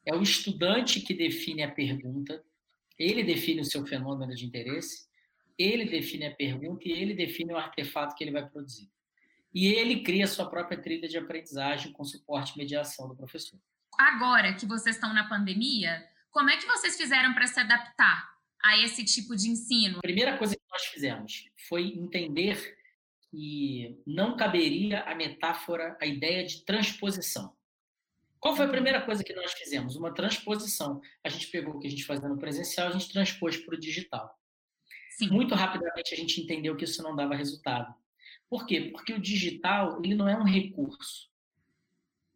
é 0.04 0.14
o 0.14 0.22
estudante 0.22 1.00
que 1.00 1.14
define 1.14 1.62
a 1.62 1.70
pergunta, 1.70 2.42
ele 3.02 3.22
define 3.22 3.60
o 3.60 3.64
seu 3.64 3.84
fenômeno 3.86 4.34
de 4.34 4.46
interesse, 4.46 5.06
ele 5.58 5.84
define 5.84 6.26
a 6.26 6.34
pergunta 6.34 6.82
e 6.86 6.92
ele 6.92 7.14
define 7.14 7.52
o 7.52 7.56
artefato 7.56 8.14
que 8.14 8.24
ele 8.24 8.30
vai 8.30 8.48
produzir. 8.48 8.88
E 9.54 9.66
ele 9.66 10.02
cria 10.02 10.24
a 10.24 10.28
sua 10.28 10.48
própria 10.48 10.80
trilha 10.80 11.08
de 11.08 11.18
aprendizagem 11.18 11.92
com 11.92 12.04
suporte 12.04 12.54
e 12.54 12.58
mediação 12.58 13.08
do 13.08 13.14
professor. 13.14 13.58
Agora 13.98 14.54
que 14.54 14.64
vocês 14.64 14.96
estão 14.96 15.12
na 15.12 15.28
pandemia, 15.28 16.02
como 16.30 16.48
é 16.48 16.56
que 16.56 16.66
vocês 16.66 16.96
fizeram 16.96 17.34
para 17.34 17.46
se 17.46 17.60
adaptar 17.60 18.32
a 18.62 18.78
esse 18.78 19.04
tipo 19.04 19.36
de 19.36 19.50
ensino? 19.50 19.98
A 19.98 20.02
primeira 20.02 20.38
coisa 20.38 20.56
que 20.56 20.62
nós 20.70 20.82
fizemos 20.86 21.50
foi 21.68 21.88
entender 21.88 22.78
que 23.30 24.00
não 24.06 24.36
caberia 24.36 25.02
a 25.02 25.14
metáfora, 25.14 25.96
a 26.00 26.06
ideia 26.06 26.44
de 26.44 26.64
transposição. 26.64 27.54
Qual 28.42 28.56
foi 28.56 28.66
a 28.66 28.68
primeira 28.68 29.00
coisa 29.00 29.22
que 29.22 29.32
nós 29.32 29.52
fizemos? 29.52 29.94
Uma 29.94 30.12
transposição. 30.12 31.00
A 31.22 31.28
gente 31.28 31.46
pegou 31.46 31.76
o 31.76 31.78
que 31.78 31.86
a 31.86 31.90
gente 31.90 32.04
fazia 32.04 32.28
no 32.28 32.36
presencial, 32.36 32.88
a 32.88 32.90
gente 32.90 33.12
transpôs 33.12 33.56
para 33.56 33.76
o 33.76 33.78
digital. 33.78 34.36
Sim. 35.16 35.28
Muito 35.28 35.54
rapidamente 35.54 36.12
a 36.12 36.16
gente 36.16 36.40
entendeu 36.40 36.74
que 36.74 36.82
isso 36.82 37.04
não 37.04 37.14
dava 37.14 37.36
resultado. 37.36 37.94
Por 38.50 38.66
quê? 38.66 38.90
Porque 38.92 39.12
o 39.12 39.20
digital 39.20 40.02
ele 40.04 40.16
não 40.16 40.28
é 40.28 40.36
um 40.36 40.42
recurso. 40.42 41.30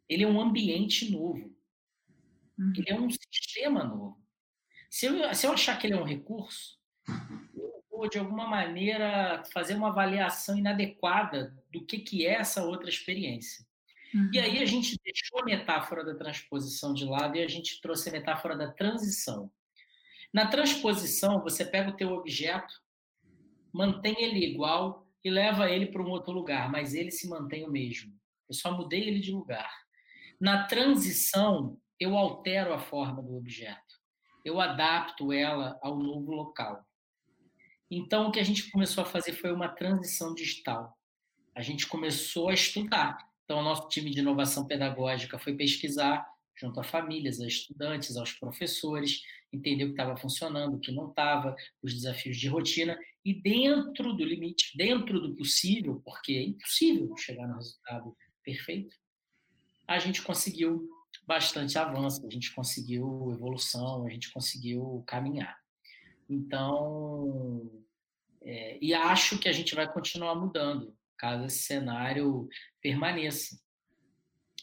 Ele 0.07 0.23
é 0.23 0.27
um 0.27 0.39
ambiente 0.39 1.11
novo. 1.11 1.53
Uhum. 2.57 2.73
Ele 2.77 2.89
é 2.89 2.97
um 2.97 3.09
sistema 3.09 3.83
novo. 3.83 4.17
Se 4.89 5.07
eu, 5.07 5.33
se 5.35 5.45
eu 5.45 5.51
achar 5.51 5.77
que 5.77 5.87
ele 5.87 5.95
é 5.95 6.01
um 6.01 6.05
recurso, 6.05 6.79
eu 7.53 7.83
vou, 7.91 8.07
de 8.07 8.17
alguma 8.17 8.47
maneira, 8.47 9.43
fazer 9.51 9.75
uma 9.75 9.89
avaliação 9.89 10.57
inadequada 10.57 11.53
do 11.69 11.85
que, 11.85 11.99
que 11.99 12.25
é 12.25 12.35
essa 12.35 12.63
outra 12.63 12.89
experiência. 12.89 13.66
Uhum. 14.13 14.29
E 14.33 14.39
aí 14.39 14.61
a 14.61 14.65
gente 14.65 14.97
deixou 15.03 15.39
a 15.41 15.45
metáfora 15.45 16.03
da 16.03 16.15
transposição 16.15 16.93
de 16.93 17.05
lado 17.05 17.37
e 17.37 17.43
a 17.43 17.47
gente 17.47 17.81
trouxe 17.81 18.09
a 18.09 18.11
metáfora 18.11 18.55
da 18.55 18.71
transição. 18.71 19.51
Na 20.33 20.47
transposição, 20.47 21.41
você 21.41 21.65
pega 21.65 21.89
o 21.89 21.95
teu 21.95 22.09
objeto, 22.11 22.73
mantém 23.73 24.15
ele 24.19 24.45
igual 24.45 25.07
e 25.23 25.29
leva 25.29 25.69
ele 25.69 25.87
para 25.87 26.01
um 26.01 26.09
outro 26.09 26.31
lugar, 26.31 26.69
mas 26.71 26.93
ele 26.93 27.11
se 27.11 27.27
mantém 27.27 27.65
o 27.65 27.71
mesmo. 27.71 28.13
Eu 28.47 28.55
só 28.55 28.71
mudei 28.71 29.07
ele 29.07 29.19
de 29.19 29.31
lugar. 29.31 29.69
Na 30.39 30.65
transição, 30.67 31.79
eu 31.99 32.17
altero 32.17 32.73
a 32.73 32.79
forma 32.79 33.21
do 33.21 33.35
objeto. 33.35 33.97
Eu 34.45 34.61
adapto 34.61 35.33
ela 35.33 35.77
ao 35.81 35.97
novo 35.97 36.31
local. 36.31 36.85
Então, 37.89 38.27
o 38.27 38.31
que 38.31 38.39
a 38.39 38.43
gente 38.43 38.69
começou 38.69 39.03
a 39.03 39.07
fazer 39.07 39.33
foi 39.33 39.51
uma 39.51 39.69
transição 39.69 40.33
digital. 40.33 40.97
A 41.55 41.61
gente 41.61 41.87
começou 41.87 42.49
a 42.49 42.53
estudar. 42.53 43.17
Então, 43.47 43.63
nosso 43.63 43.87
time 43.87 44.11
de 44.11 44.19
inovação 44.19 44.67
pedagógica 44.67 45.39
foi 45.39 45.55
pesquisar 45.55 46.27
junto 46.53 46.81
a 46.81 46.83
famílias, 46.83 47.39
a 47.39 47.47
estudantes, 47.47 48.17
aos 48.17 48.33
professores, 48.33 49.21
entender 49.53 49.85
o 49.85 49.87
que 49.87 49.93
estava 49.93 50.17
funcionando, 50.17 50.75
o 50.75 50.79
que 50.81 50.91
não 50.91 51.07
estava, 51.07 51.55
os 51.81 51.93
desafios 51.93 52.35
de 52.35 52.49
rotina, 52.49 52.99
e 53.23 53.33
dentro 53.33 54.11
do 54.11 54.25
limite, 54.25 54.75
dentro 54.75 55.21
do 55.21 55.33
possível, 55.33 56.01
porque 56.03 56.33
é 56.33 56.43
impossível 56.43 57.15
chegar 57.15 57.47
no 57.47 57.55
resultado 57.55 58.17
perfeito, 58.43 58.93
a 59.87 59.97
gente 59.97 60.21
conseguiu 60.23 60.85
bastante 61.25 61.77
avanço, 61.77 62.27
a 62.27 62.29
gente 62.29 62.53
conseguiu 62.53 63.31
evolução, 63.31 64.05
a 64.05 64.09
gente 64.09 64.29
conseguiu 64.33 65.05
caminhar. 65.07 65.57
Então, 66.29 67.71
é, 68.41 68.77
e 68.81 68.93
acho 68.93 69.37
que 69.39 69.47
a 69.47 69.53
gente 69.53 69.73
vai 69.73 69.89
continuar 69.89 70.35
mudando 70.35 70.93
caso 71.17 71.45
esse 71.45 71.59
cenário 71.59 72.47
permaneça. 72.81 73.59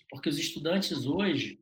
Porque 0.09 0.29
os 0.29 0.39
estudantes 0.39 1.07
hoje, 1.07 1.61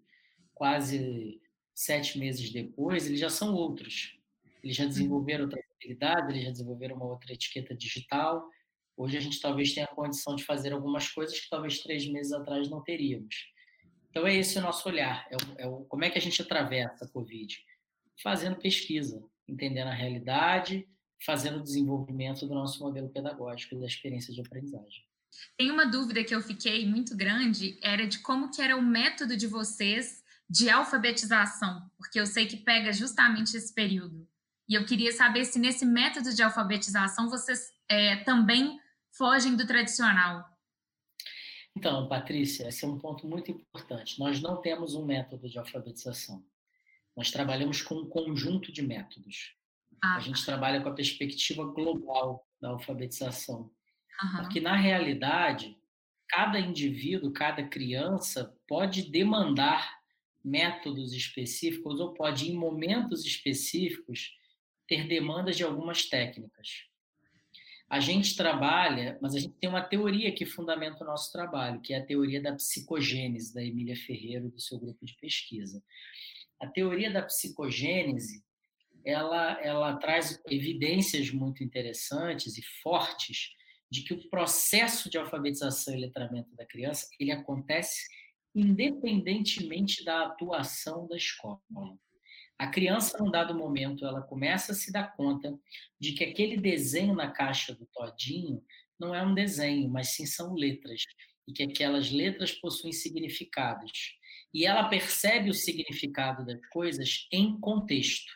quase 0.54 1.40
sete 1.74 2.18
meses 2.18 2.50
depois, 2.50 3.06
eles 3.06 3.20
já 3.20 3.30
são 3.30 3.54
outros. 3.54 4.18
Eles 4.62 4.76
já 4.76 4.84
desenvolveram 4.84 5.44
outra 5.44 5.60
habilidade, 5.74 6.32
eles 6.32 6.44
já 6.44 6.50
desenvolveram 6.50 6.96
uma 6.96 7.06
outra 7.06 7.32
etiqueta 7.32 7.74
digital. 7.74 8.48
Hoje 8.96 9.16
a 9.16 9.20
gente 9.20 9.40
talvez 9.40 9.72
tenha 9.72 9.86
a 9.86 9.94
condição 9.94 10.36
de 10.36 10.44
fazer 10.44 10.72
algumas 10.72 11.10
coisas 11.10 11.38
que 11.40 11.48
talvez 11.48 11.80
três 11.80 12.06
meses 12.06 12.32
atrás 12.32 12.68
não 12.68 12.82
teríamos. 12.82 13.50
Então 14.10 14.26
é 14.26 14.36
esse 14.36 14.58
o 14.58 14.62
nosso 14.62 14.88
olhar. 14.88 15.26
É, 15.30 15.36
o, 15.36 15.38
é 15.58 15.66
o, 15.66 15.84
como 15.86 16.04
é 16.04 16.10
que 16.10 16.18
a 16.18 16.20
gente 16.20 16.40
atravessa 16.40 17.04
a 17.04 17.08
Covid? 17.08 17.58
Fazendo 18.22 18.56
pesquisa, 18.56 19.24
entendendo 19.48 19.88
a 19.88 19.94
realidade, 19.94 20.86
fazendo 21.24 21.58
o 21.58 21.62
desenvolvimento 21.62 22.46
do 22.46 22.54
nosso 22.54 22.82
modelo 22.82 23.08
pedagógico 23.08 23.74
e 23.74 23.80
da 23.80 23.86
experiência 23.86 24.32
de 24.32 24.40
aprendizagem. 24.40 25.04
Tem 25.56 25.70
uma 25.70 25.86
dúvida 25.86 26.22
que 26.24 26.34
eu 26.34 26.42
fiquei 26.42 26.86
muito 26.86 27.16
grande, 27.16 27.78
era 27.82 28.06
de 28.06 28.18
como 28.18 28.50
que 28.50 28.60
era 28.60 28.76
o 28.76 28.82
método 28.82 29.36
de 29.36 29.46
vocês 29.46 30.22
de 30.48 30.68
alfabetização, 30.68 31.90
porque 31.96 32.20
eu 32.20 32.26
sei 32.26 32.46
que 32.46 32.58
pega 32.58 32.92
justamente 32.92 33.56
esse 33.56 33.72
período. 33.72 34.28
E 34.68 34.74
eu 34.74 34.84
queria 34.84 35.12
saber 35.12 35.44
se 35.44 35.58
nesse 35.58 35.84
método 35.84 36.34
de 36.34 36.42
alfabetização 36.42 37.30
vocês 37.30 37.72
é, 37.88 38.16
também 38.24 38.78
fogem 39.16 39.56
do 39.56 39.66
tradicional. 39.66 40.44
Então, 41.74 42.06
Patrícia, 42.06 42.68
esse 42.68 42.84
é 42.84 42.88
um 42.88 42.98
ponto 42.98 43.26
muito 43.26 43.50
importante. 43.50 44.18
Nós 44.18 44.40
não 44.42 44.60
temos 44.60 44.94
um 44.94 45.06
método 45.06 45.48
de 45.48 45.58
alfabetização. 45.58 46.44
Nós 47.16 47.30
trabalhamos 47.30 47.80
com 47.80 47.94
um 47.94 48.08
conjunto 48.08 48.70
de 48.70 48.82
métodos. 48.82 49.54
Ah, 50.02 50.16
a 50.16 50.20
gente 50.20 50.44
trabalha 50.44 50.80
com 50.80 50.88
a 50.88 50.94
perspectiva 50.94 51.64
global 51.64 52.44
da 52.60 52.70
alfabetização. 52.70 53.70
Uhum. 54.22 54.42
Porque, 54.42 54.60
na 54.60 54.76
realidade, 54.76 55.78
cada 56.28 56.58
indivíduo, 56.58 57.32
cada 57.32 57.66
criança 57.68 58.56
pode 58.66 59.10
demandar 59.10 60.02
métodos 60.44 61.12
específicos 61.12 62.00
ou 62.00 62.14
pode, 62.14 62.50
em 62.50 62.56
momentos 62.56 63.24
específicos, 63.24 64.34
ter 64.88 65.06
demandas 65.06 65.56
de 65.56 65.62
algumas 65.62 66.08
técnicas. 66.08 66.88
A 67.88 68.00
gente 68.00 68.34
trabalha, 68.36 69.18
mas 69.20 69.34
a 69.34 69.38
gente 69.38 69.54
tem 69.60 69.68
uma 69.68 69.82
teoria 69.82 70.32
que 70.32 70.46
fundamenta 70.46 71.04
o 71.04 71.06
nosso 71.06 71.30
trabalho, 71.30 71.80
que 71.80 71.92
é 71.92 71.98
a 71.98 72.04
teoria 72.04 72.42
da 72.42 72.54
psicogênese, 72.54 73.54
da 73.54 73.62
Emília 73.62 73.94
Ferreira, 73.94 74.48
do 74.48 74.58
seu 74.58 74.78
grupo 74.80 75.04
de 75.04 75.14
pesquisa. 75.16 75.82
A 76.58 76.66
teoria 76.66 77.12
da 77.12 77.22
psicogênese, 77.22 78.42
ela, 79.04 79.60
ela 79.62 79.96
traz 79.96 80.40
evidências 80.48 81.30
muito 81.30 81.62
interessantes 81.62 82.56
e 82.56 82.62
fortes 82.82 83.50
de 83.90 84.02
que 84.02 84.14
o 84.14 84.28
processo 84.28 85.10
de 85.10 85.18
alfabetização 85.18 85.94
e 85.94 86.00
letramento 86.00 86.54
da 86.56 86.64
criança 86.64 87.06
ele 87.20 87.30
acontece 87.30 88.06
independentemente 88.54 90.04
da 90.04 90.26
atuação 90.26 91.06
da 91.08 91.16
escola. 91.16 91.60
A 92.58 92.68
criança, 92.68 93.18
num 93.18 93.30
dado 93.30 93.54
momento, 93.54 94.06
ela 94.06 94.22
começa 94.22 94.72
a 94.72 94.74
se 94.74 94.92
dar 94.92 95.16
conta 95.16 95.58
de 95.98 96.12
que 96.12 96.22
aquele 96.22 96.56
desenho 96.56 97.14
na 97.14 97.30
caixa 97.30 97.74
do 97.74 97.86
todinho 97.86 98.62
não 98.98 99.14
é 99.14 99.22
um 99.24 99.34
desenho, 99.34 99.88
mas 99.88 100.10
sim 100.10 100.26
são 100.26 100.54
letras, 100.54 101.02
e 101.48 101.52
que 101.52 101.64
aquelas 101.64 102.10
letras 102.10 102.52
possuem 102.52 102.92
significados. 102.92 104.16
E 104.54 104.64
ela 104.64 104.88
percebe 104.88 105.50
o 105.50 105.54
significado 105.54 106.44
das 106.44 106.64
coisas 106.68 107.26
em 107.32 107.58
contexto. 107.58 108.32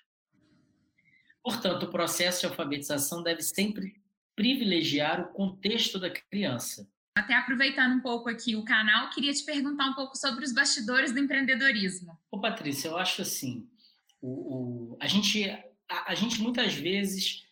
Portanto, 1.46 1.84
o 1.84 1.88
processo 1.92 2.40
de 2.40 2.46
alfabetização 2.46 3.22
deve 3.22 3.40
sempre 3.40 3.94
privilegiar 4.34 5.20
o 5.20 5.28
contexto 5.28 5.96
da 5.96 6.10
criança. 6.10 6.90
Até 7.16 7.34
aproveitando 7.34 7.92
um 7.92 8.00
pouco 8.00 8.28
aqui 8.28 8.56
o 8.56 8.64
canal, 8.64 9.10
queria 9.10 9.32
te 9.32 9.44
perguntar 9.44 9.86
um 9.86 9.94
pouco 9.94 10.16
sobre 10.16 10.44
os 10.44 10.52
bastidores 10.52 11.12
do 11.12 11.20
empreendedorismo. 11.20 12.18
Ô, 12.32 12.40
Patrícia, 12.40 12.88
eu 12.88 12.96
acho 12.96 13.22
assim, 13.22 13.64
o, 14.20 14.94
o 14.94 14.98
a, 15.00 15.06
gente, 15.06 15.48
a, 15.88 16.10
a 16.10 16.14
gente 16.16 16.42
muitas 16.42 16.74
vezes 16.74 17.44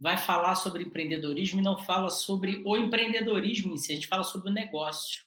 vai 0.00 0.16
falar 0.16 0.56
sobre 0.56 0.82
empreendedorismo 0.82 1.60
e 1.60 1.62
não 1.62 1.78
fala 1.78 2.10
sobre 2.10 2.60
o 2.66 2.76
empreendedorismo 2.76 3.72
em 3.72 3.78
si, 3.78 3.92
a 3.92 3.94
gente 3.94 4.08
fala 4.08 4.24
sobre 4.24 4.50
o 4.50 4.52
negócio. 4.52 5.22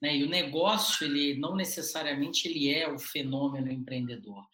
Né? 0.00 0.16
E 0.16 0.22
o 0.22 0.28
negócio, 0.28 1.04
ele 1.04 1.36
não 1.40 1.56
necessariamente 1.56 2.46
ele 2.46 2.72
é 2.72 2.88
o 2.88 3.00
fenômeno 3.00 3.68
empreendedor. 3.68 4.46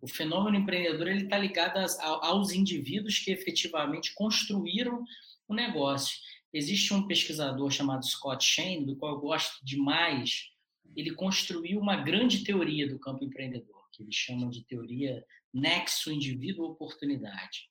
O 0.00 0.08
fenômeno 0.08 0.56
empreendedor 0.56 1.08
ele 1.08 1.24
está 1.24 1.36
ligado 1.36 1.78
aos 2.00 2.52
indivíduos 2.52 3.18
que 3.18 3.30
efetivamente 3.30 4.14
construíram 4.14 5.04
o 5.46 5.54
negócio. 5.54 6.18
Existe 6.52 6.92
um 6.94 7.06
pesquisador 7.06 7.70
chamado 7.70 8.04
Scott 8.04 8.44
Shane, 8.44 8.86
do 8.86 8.96
qual 8.96 9.14
eu 9.14 9.20
gosto 9.20 9.64
demais. 9.64 10.50
Ele 10.96 11.12
construiu 11.12 11.78
uma 11.78 11.96
grande 11.96 12.42
teoria 12.42 12.88
do 12.88 12.98
campo 12.98 13.24
empreendedor, 13.24 13.88
que 13.92 14.02
ele 14.02 14.12
chama 14.12 14.48
de 14.50 14.64
teoria 14.64 15.24
nexo 15.52 16.10
indivíduo-oportunidade. 16.10 17.68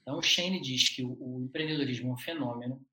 Então, 0.00 0.18
o 0.18 0.22
Shane 0.22 0.60
diz 0.60 0.88
que 0.88 1.04
o 1.04 1.40
empreendedorismo 1.42 2.10
é 2.10 2.12
um 2.12 2.18
fenômeno 2.18 2.84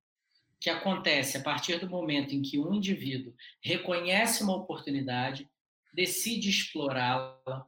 que 0.60 0.69
acontece 0.69 1.38
a 1.38 1.41
partir 1.41 1.79
do 1.79 1.89
momento 1.89 2.36
em 2.36 2.41
que 2.41 2.60
um 2.60 2.74
indivíduo 2.74 3.34
reconhece 3.62 4.43
uma 4.43 4.55
oportunidade, 4.55 5.50
decide 5.93 6.50
explorá-la, 6.50 7.65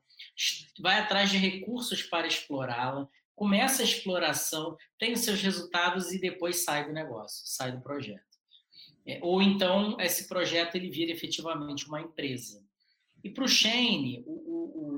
vai 0.80 1.00
atrás 1.00 1.30
de 1.30 1.38
recursos 1.38 2.04
para 2.04 2.28
explorá-la, 2.28 3.08
começa 3.36 3.82
a 3.82 3.86
exploração, 3.86 4.78
tem 5.00 5.14
os 5.14 5.22
seus 5.22 5.42
resultados 5.42 6.12
e 6.12 6.20
depois 6.20 6.64
sai 6.64 6.86
do 6.86 6.94
negócio, 6.94 7.42
sai 7.46 7.72
do 7.72 7.82
projeto. 7.82 8.22
É, 9.06 9.20
ou 9.22 9.42
então 9.42 10.00
esse 10.00 10.28
projeto 10.28 10.76
ele 10.76 10.90
vira 10.90 11.12
efetivamente 11.12 11.88
uma 11.88 12.02
empresa. 12.02 12.64
E 13.24 13.30
para 13.30 13.44
o 13.44 13.48
Shane, 13.48 14.24
o 14.26 14.52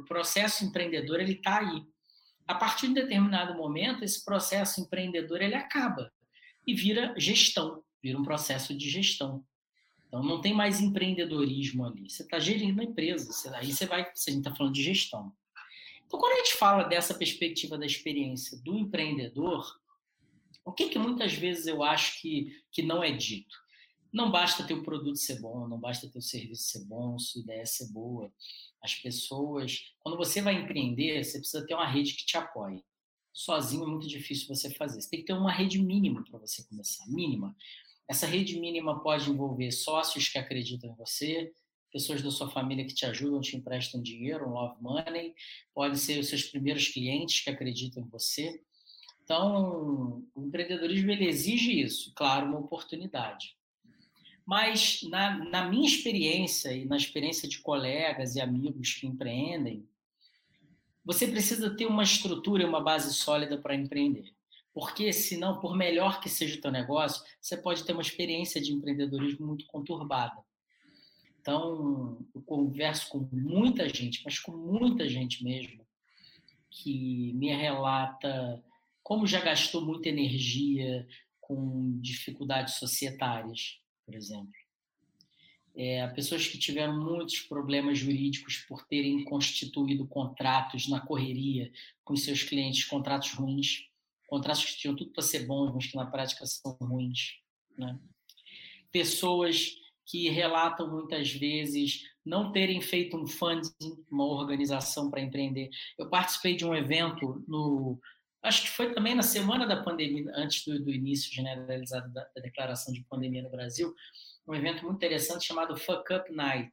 processo 0.07 0.65
empreendedor 0.65 1.19
ele 1.19 1.33
está 1.33 1.59
aí. 1.59 1.85
A 2.45 2.55
partir 2.55 2.87
de 2.87 2.91
um 2.91 2.95
determinado 2.95 3.55
momento, 3.55 4.03
esse 4.03 4.23
processo 4.23 4.81
empreendedor 4.81 5.41
ele 5.41 5.55
acaba 5.55 6.11
e 6.67 6.73
vira 6.73 7.13
gestão, 7.17 7.83
vira 8.01 8.17
um 8.17 8.23
processo 8.23 8.77
de 8.77 8.89
gestão. 8.89 9.45
Então 10.13 10.21
não 10.23 10.39
tem 10.39 10.53
mais 10.53 10.79
empreendedorismo 10.79 11.83
ali. 11.83 12.07
Você 12.07 12.21
está 12.21 12.37
gerindo 12.37 12.79
a 12.79 12.83
empresa. 12.83 13.31
Aí 13.55 13.73
você 13.73 13.87
vai, 13.87 14.07
você 14.13 14.29
está 14.29 14.53
falando 14.53 14.75
de 14.75 14.83
gestão. 14.83 15.33
Então 16.05 16.19
quando 16.19 16.33
a 16.33 16.37
gente 16.37 16.53
fala 16.53 16.83
dessa 16.83 17.15
perspectiva 17.15 17.79
da 17.79 17.85
experiência 17.87 18.55
do 18.61 18.77
empreendedor, 18.77 19.65
o 20.63 20.71
que 20.71 20.87
que 20.87 20.99
muitas 20.99 21.33
vezes 21.33 21.65
eu 21.65 21.81
acho 21.81 22.21
que 22.21 22.61
que 22.71 22.83
não 22.83 23.03
é 23.03 23.11
dito? 23.11 23.57
Não 24.13 24.29
basta 24.29 24.63
ter 24.63 24.75
o 24.75 24.83
produto 24.83 25.17
ser 25.17 25.41
bom, 25.41 25.67
não 25.67 25.79
basta 25.79 26.07
ter 26.07 26.19
o 26.19 26.21
serviço 26.21 26.61
ser 26.61 26.85
bom, 26.85 27.17
sua 27.17 27.41
ideia 27.41 27.65
ser 27.65 27.91
boa. 27.91 28.31
As 28.83 28.93
pessoas, 28.93 29.95
quando 29.97 30.15
você 30.15 30.43
vai 30.43 30.53
empreender, 30.53 31.23
você 31.23 31.39
precisa 31.39 31.65
ter 31.65 31.73
uma 31.73 31.87
rede 31.87 32.13
que 32.13 32.23
te 32.23 32.37
apoie. 32.37 32.83
Sozinho 33.33 33.85
é 33.85 33.87
muito 33.87 34.07
difícil 34.07 34.47
você 34.47 34.69
fazer. 34.69 35.01
Você 35.01 35.09
tem 35.09 35.21
que 35.21 35.25
ter 35.25 35.33
uma 35.33 35.51
rede 35.51 35.81
mínima 35.81 36.23
para 36.23 36.37
você 36.37 36.63
começar, 36.65 37.03
mínima. 37.07 37.55
Essa 38.07 38.27
rede 38.27 38.59
mínima 38.59 39.01
pode 39.01 39.29
envolver 39.29 39.71
sócios 39.71 40.27
que 40.27 40.37
acreditam 40.37 40.91
em 40.91 40.95
você, 40.95 41.51
pessoas 41.91 42.21
da 42.21 42.31
sua 42.31 42.49
família 42.49 42.85
que 42.85 42.93
te 42.93 43.05
ajudam, 43.05 43.39
te 43.39 43.55
emprestam 43.55 44.01
dinheiro, 44.01 44.47
um 44.47 44.53
love 44.53 44.81
money, 44.81 45.35
pode 45.73 45.97
ser 45.99 46.19
os 46.19 46.27
seus 46.27 46.43
primeiros 46.43 46.87
clientes 46.87 47.41
que 47.41 47.49
acreditam 47.49 48.03
em 48.03 48.09
você. 48.09 48.61
Então, 49.23 50.23
o 50.35 50.43
empreendedorismo 50.43 51.11
ele 51.11 51.27
exige 51.27 51.79
isso, 51.79 52.11
claro, 52.15 52.47
uma 52.47 52.59
oportunidade. 52.59 53.55
Mas 54.45 55.01
na, 55.03 55.37
na 55.45 55.69
minha 55.69 55.87
experiência 55.87 56.73
e 56.73 56.83
na 56.83 56.97
experiência 56.97 57.47
de 57.47 57.59
colegas 57.59 58.35
e 58.35 58.41
amigos 58.41 58.93
que 58.93 59.07
empreendem, 59.07 59.87
você 61.05 61.27
precisa 61.27 61.75
ter 61.75 61.85
uma 61.85 62.03
estrutura 62.03 62.63
e 62.63 62.65
uma 62.65 62.81
base 62.81 63.13
sólida 63.13 63.57
para 63.57 63.75
empreender. 63.75 64.33
Porque, 64.73 65.13
senão, 65.13 65.59
por 65.59 65.75
melhor 65.75 66.19
que 66.19 66.29
seja 66.29 66.57
o 66.57 66.61
teu 66.61 66.71
negócio, 66.71 67.23
você 67.39 67.55
pode 67.55 67.83
ter 67.83 67.93
uma 67.93 68.01
experiência 68.01 68.59
de 68.59 68.73
empreendedorismo 68.73 69.45
muito 69.45 69.65
conturbada. 69.67 70.43
Então, 71.39 72.25
eu 72.33 72.41
converso 72.41 73.09
com 73.09 73.27
muita 73.31 73.87
gente, 73.87 74.21
mas 74.25 74.39
com 74.39 74.51
muita 74.51 75.07
gente 75.07 75.43
mesmo, 75.43 75.85
que 76.69 77.33
me 77.33 77.53
relata 77.53 78.63
como 79.03 79.27
já 79.27 79.41
gastou 79.41 79.85
muita 79.85 80.07
energia 80.09 81.05
com 81.41 81.99
dificuldades 81.99 82.75
societárias, 82.75 83.81
por 84.05 84.15
exemplo. 84.15 84.53
É, 85.75 86.07
pessoas 86.07 86.47
que 86.47 86.57
tiveram 86.57 87.03
muitos 87.03 87.41
problemas 87.41 87.99
jurídicos 87.99 88.57
por 88.57 88.85
terem 88.85 89.23
constituído 89.25 90.07
contratos 90.07 90.87
na 90.87 91.01
correria 91.01 91.71
com 92.03 92.15
seus 92.15 92.43
clientes, 92.43 92.85
contratos 92.85 93.33
ruins, 93.33 93.89
contratos 94.33 94.65
que 94.65 94.77
tinham 94.77 94.95
tudo 94.95 95.11
para 95.11 95.21
ser 95.21 95.45
bons, 95.45 95.71
mas 95.71 95.85
que 95.85 95.95
na 95.95 96.07
prática 96.07 96.43
são 96.47 96.75
ruins. 96.81 97.35
Né? 97.77 97.99
Pessoas 98.91 99.75
que 100.07 100.27
relatam 100.27 100.89
muitas 100.89 101.31
vezes 101.31 102.01
não 102.25 102.51
terem 102.51 102.81
feito 102.81 103.15
um 103.15 103.27
funding, 103.27 103.69
uma 104.09 104.25
organização 104.25 105.11
para 105.11 105.21
empreender. 105.21 105.69
Eu 105.99 106.09
participei 106.09 106.55
de 106.55 106.65
um 106.65 106.73
evento 106.73 107.43
no 107.47 107.99
acho 108.41 108.63
que 108.63 108.71
foi 108.71 108.91
também 108.93 109.13
na 109.13 109.21
semana 109.21 109.67
da 109.67 109.83
pandemia, 109.83 110.29
antes 110.35 110.65
do, 110.65 110.83
do 110.83 110.91
início 110.91 111.31
generalizado 111.31 112.11
da, 112.11 112.27
da, 112.35 112.41
declaração 112.41 112.91
de 112.91 113.05
pandemia 113.05 113.43
no 113.43 113.51
Brasil, 113.51 113.93
um 114.47 114.53
evento 114.55 114.83
muito 114.83 114.97
interessante 114.97 115.45
chamado 115.45 115.77
Fuck 115.77 116.11
Up 116.11 116.29
Night. 116.33 116.71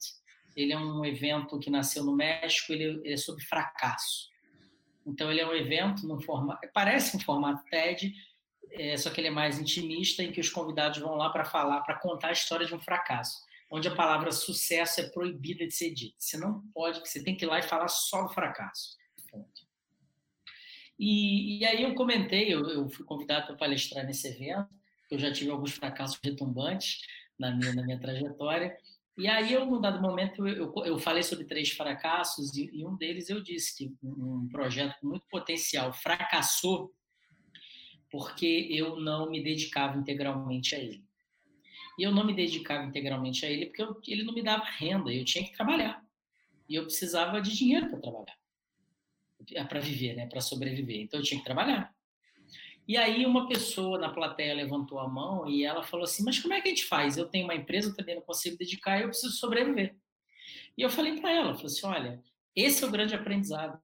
Ele 0.56 0.72
é 0.72 0.78
um 0.78 1.04
evento 1.04 1.58
que 1.60 1.70
nasceu 1.70 2.04
no 2.04 2.16
México, 2.16 2.72
ele, 2.72 3.00
ele 3.04 3.12
é 3.12 3.16
sobre 3.18 3.44
fracasso. 3.44 4.29
Então 5.06 5.30
ele 5.30 5.40
é 5.40 5.46
um 5.46 5.54
evento 5.54 6.06
no 6.06 6.20
formato, 6.20 6.68
parece 6.72 7.16
um 7.16 7.20
formato 7.20 7.64
TED, 7.70 8.14
é, 8.72 8.96
só 8.96 9.10
que 9.10 9.20
ele 9.20 9.28
é 9.28 9.32
mais 9.32 9.58
intimista, 9.58 10.22
em 10.22 10.30
que 10.30 10.40
os 10.40 10.50
convidados 10.50 10.98
vão 10.98 11.16
lá 11.16 11.30
para 11.30 11.44
falar, 11.44 11.80
para 11.80 11.98
contar 11.98 12.28
a 12.28 12.32
história 12.32 12.66
de 12.66 12.74
um 12.74 12.80
fracasso, 12.80 13.38
onde 13.70 13.88
a 13.88 13.94
palavra 13.94 14.30
sucesso 14.30 15.00
é 15.00 15.08
proibida 15.08 15.66
de 15.66 15.74
ser 15.74 15.90
dita. 15.92 16.16
Você 16.18 16.36
não 16.36 16.62
pode, 16.72 17.00
você 17.00 17.22
tem 17.22 17.36
que 17.36 17.44
ir 17.44 17.48
lá 17.48 17.58
e 17.58 17.62
falar 17.62 17.88
só 17.88 18.22
do 18.22 18.28
fracasso. 18.34 18.98
E, 20.98 21.58
e 21.58 21.64
aí 21.64 21.82
eu 21.82 21.94
comentei, 21.94 22.52
eu, 22.52 22.68
eu 22.68 22.88
fui 22.90 23.06
convidado 23.06 23.46
para 23.46 23.56
palestrar 23.56 24.04
nesse 24.04 24.28
evento, 24.28 24.68
eu 25.10 25.18
já 25.18 25.32
tive 25.32 25.50
alguns 25.50 25.72
fracassos 25.72 26.20
retumbantes 26.22 27.00
na 27.38 27.50
minha, 27.50 27.74
na 27.74 27.82
minha 27.82 27.98
trajetória, 27.98 28.76
e 29.16 29.28
aí, 29.28 29.52
eu, 29.52 29.66
num 29.66 29.80
dado 29.80 30.00
momento, 30.00 30.46
eu, 30.46 30.72
eu 30.84 30.98
falei 30.98 31.22
sobre 31.22 31.44
três 31.44 31.70
fracassos 31.70 32.56
e, 32.56 32.70
e, 32.72 32.86
um 32.86 32.96
deles 32.96 33.28
eu 33.28 33.42
disse 33.42 33.76
que 33.76 33.94
um 34.02 34.48
projeto 34.48 34.98
com 35.00 35.08
muito 35.08 35.26
potencial 35.28 35.92
fracassou 35.92 36.92
porque 38.10 38.66
eu 38.70 38.98
não 38.98 39.30
me 39.30 39.42
dedicava 39.42 39.96
integralmente 39.96 40.74
a 40.74 40.78
ele. 40.78 41.04
E 41.98 42.02
eu 42.02 42.12
não 42.12 42.24
me 42.24 42.34
dedicava 42.34 42.84
integralmente 42.84 43.44
a 43.44 43.50
ele 43.50 43.66
porque 43.66 43.82
eu, 43.82 44.00
ele 44.06 44.22
não 44.22 44.34
me 44.34 44.42
dava 44.42 44.64
renda, 44.64 45.12
eu 45.12 45.24
tinha 45.24 45.44
que 45.44 45.52
trabalhar. 45.52 46.02
E 46.68 46.74
eu 46.74 46.84
precisava 46.84 47.40
de 47.40 47.54
dinheiro 47.54 47.88
para 47.88 48.00
trabalhar. 48.00 48.38
Para 49.68 49.80
viver, 49.80 50.14
né, 50.14 50.26
para 50.26 50.40
sobreviver. 50.40 51.02
Então 51.02 51.20
eu 51.20 51.24
tinha 51.24 51.38
que 51.38 51.44
trabalhar. 51.44 51.94
E 52.90 52.96
aí 52.96 53.24
uma 53.24 53.46
pessoa 53.46 54.00
na 54.00 54.12
plateia 54.12 54.52
levantou 54.52 54.98
a 54.98 55.06
mão 55.06 55.48
e 55.48 55.64
ela 55.64 55.80
falou 55.80 56.02
assim: 56.02 56.24
"Mas 56.24 56.40
como 56.40 56.54
é 56.54 56.60
que 56.60 56.66
a 56.66 56.70
gente 56.72 56.86
faz? 56.86 57.16
Eu 57.16 57.28
tenho 57.28 57.44
uma 57.44 57.54
empresa, 57.54 57.88
eu 57.88 57.94
também 57.94 58.16
não 58.16 58.22
consigo 58.22 58.58
dedicar, 58.58 59.00
eu 59.00 59.06
preciso 59.06 59.32
sobreviver". 59.36 59.94
E 60.76 60.82
eu 60.82 60.90
falei 60.90 61.20
para 61.20 61.30
ela, 61.30 61.54
falei 61.54 61.66
assim: 61.66 61.86
"Olha, 61.86 62.20
esse 62.52 62.82
é 62.82 62.86
o 62.88 62.90
grande 62.90 63.14
aprendizado. 63.14 63.80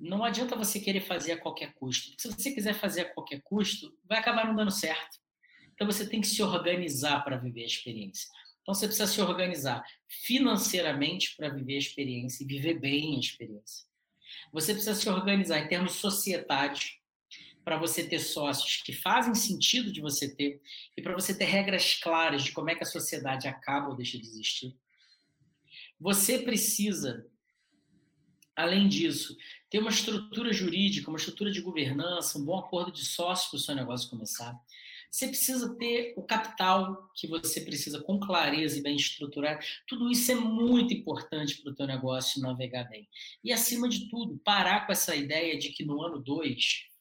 Não 0.00 0.24
adianta 0.24 0.56
você 0.56 0.80
querer 0.80 1.02
fazer 1.02 1.32
a 1.32 1.38
qualquer 1.38 1.74
custo. 1.74 2.14
Se 2.18 2.28
você 2.28 2.50
quiser 2.50 2.72
fazer 2.72 3.02
a 3.02 3.12
qualquer 3.12 3.42
custo, 3.42 3.94
vai 4.08 4.20
acabar 4.20 4.46
não 4.46 4.56
dando 4.56 4.70
certo. 4.70 5.18
Então 5.74 5.86
você 5.86 6.08
tem 6.08 6.22
que 6.22 6.26
se 6.26 6.42
organizar 6.42 7.22
para 7.24 7.36
viver 7.36 7.64
a 7.64 7.66
experiência. 7.66 8.26
Então 8.62 8.74
você 8.74 8.86
precisa 8.86 9.06
se 9.06 9.20
organizar 9.20 9.84
financeiramente 10.08 11.36
para 11.36 11.50
viver 11.50 11.74
a 11.74 11.78
experiência 11.78 12.42
e 12.42 12.46
viver 12.46 12.80
bem 12.80 13.16
a 13.16 13.20
experiência. 13.20 13.84
Você 14.50 14.72
precisa 14.72 14.94
se 14.94 15.10
organizar 15.10 15.58
em 15.58 15.68
termos 15.68 15.96
societários 15.96 17.03
para 17.64 17.78
você 17.78 18.06
ter 18.06 18.18
sócios 18.18 18.82
que 18.82 18.92
fazem 18.92 19.34
sentido 19.34 19.90
de 19.90 20.00
você 20.00 20.32
ter 20.32 20.60
e 20.96 21.00
para 21.00 21.14
você 21.14 21.36
ter 21.36 21.46
regras 21.46 21.94
claras 21.94 22.44
de 22.44 22.52
como 22.52 22.70
é 22.70 22.74
que 22.74 22.82
a 22.82 22.86
sociedade 22.86 23.48
acaba 23.48 23.88
ou 23.88 23.96
deixa 23.96 24.18
de 24.18 24.26
existir. 24.26 24.76
Você 25.98 26.40
precisa, 26.40 27.26
além 28.54 28.86
disso, 28.86 29.36
ter 29.70 29.78
uma 29.78 29.90
estrutura 29.90 30.52
jurídica, 30.52 31.08
uma 31.08 31.18
estrutura 31.18 31.50
de 31.50 31.62
governança, 31.62 32.38
um 32.38 32.44
bom 32.44 32.58
acordo 32.58 32.92
de 32.92 33.04
sócios 33.04 33.48
para 33.48 33.56
o 33.56 33.60
seu 33.60 33.74
negócio 33.74 34.10
começar. 34.10 34.54
Você 35.10 35.28
precisa 35.28 35.72
ter 35.76 36.12
o 36.16 36.24
capital 36.24 37.08
que 37.14 37.28
você 37.28 37.60
precisa 37.60 38.02
com 38.02 38.18
clareza 38.18 38.76
e 38.76 38.82
bem 38.82 38.96
estruturado. 38.96 39.64
Tudo 39.86 40.10
isso 40.10 40.32
é 40.32 40.34
muito 40.34 40.92
importante 40.92 41.62
para 41.62 41.70
o 41.70 41.74
teu 41.74 41.86
negócio 41.86 42.42
navegar 42.42 42.84
bem. 42.88 43.08
E, 43.42 43.52
acima 43.52 43.88
de 43.88 44.08
tudo, 44.08 44.40
parar 44.44 44.84
com 44.84 44.92
essa 44.92 45.14
ideia 45.14 45.56
de 45.56 45.70
que 45.70 45.84
no 45.84 46.02
ano 46.02 46.18
2 46.18 46.92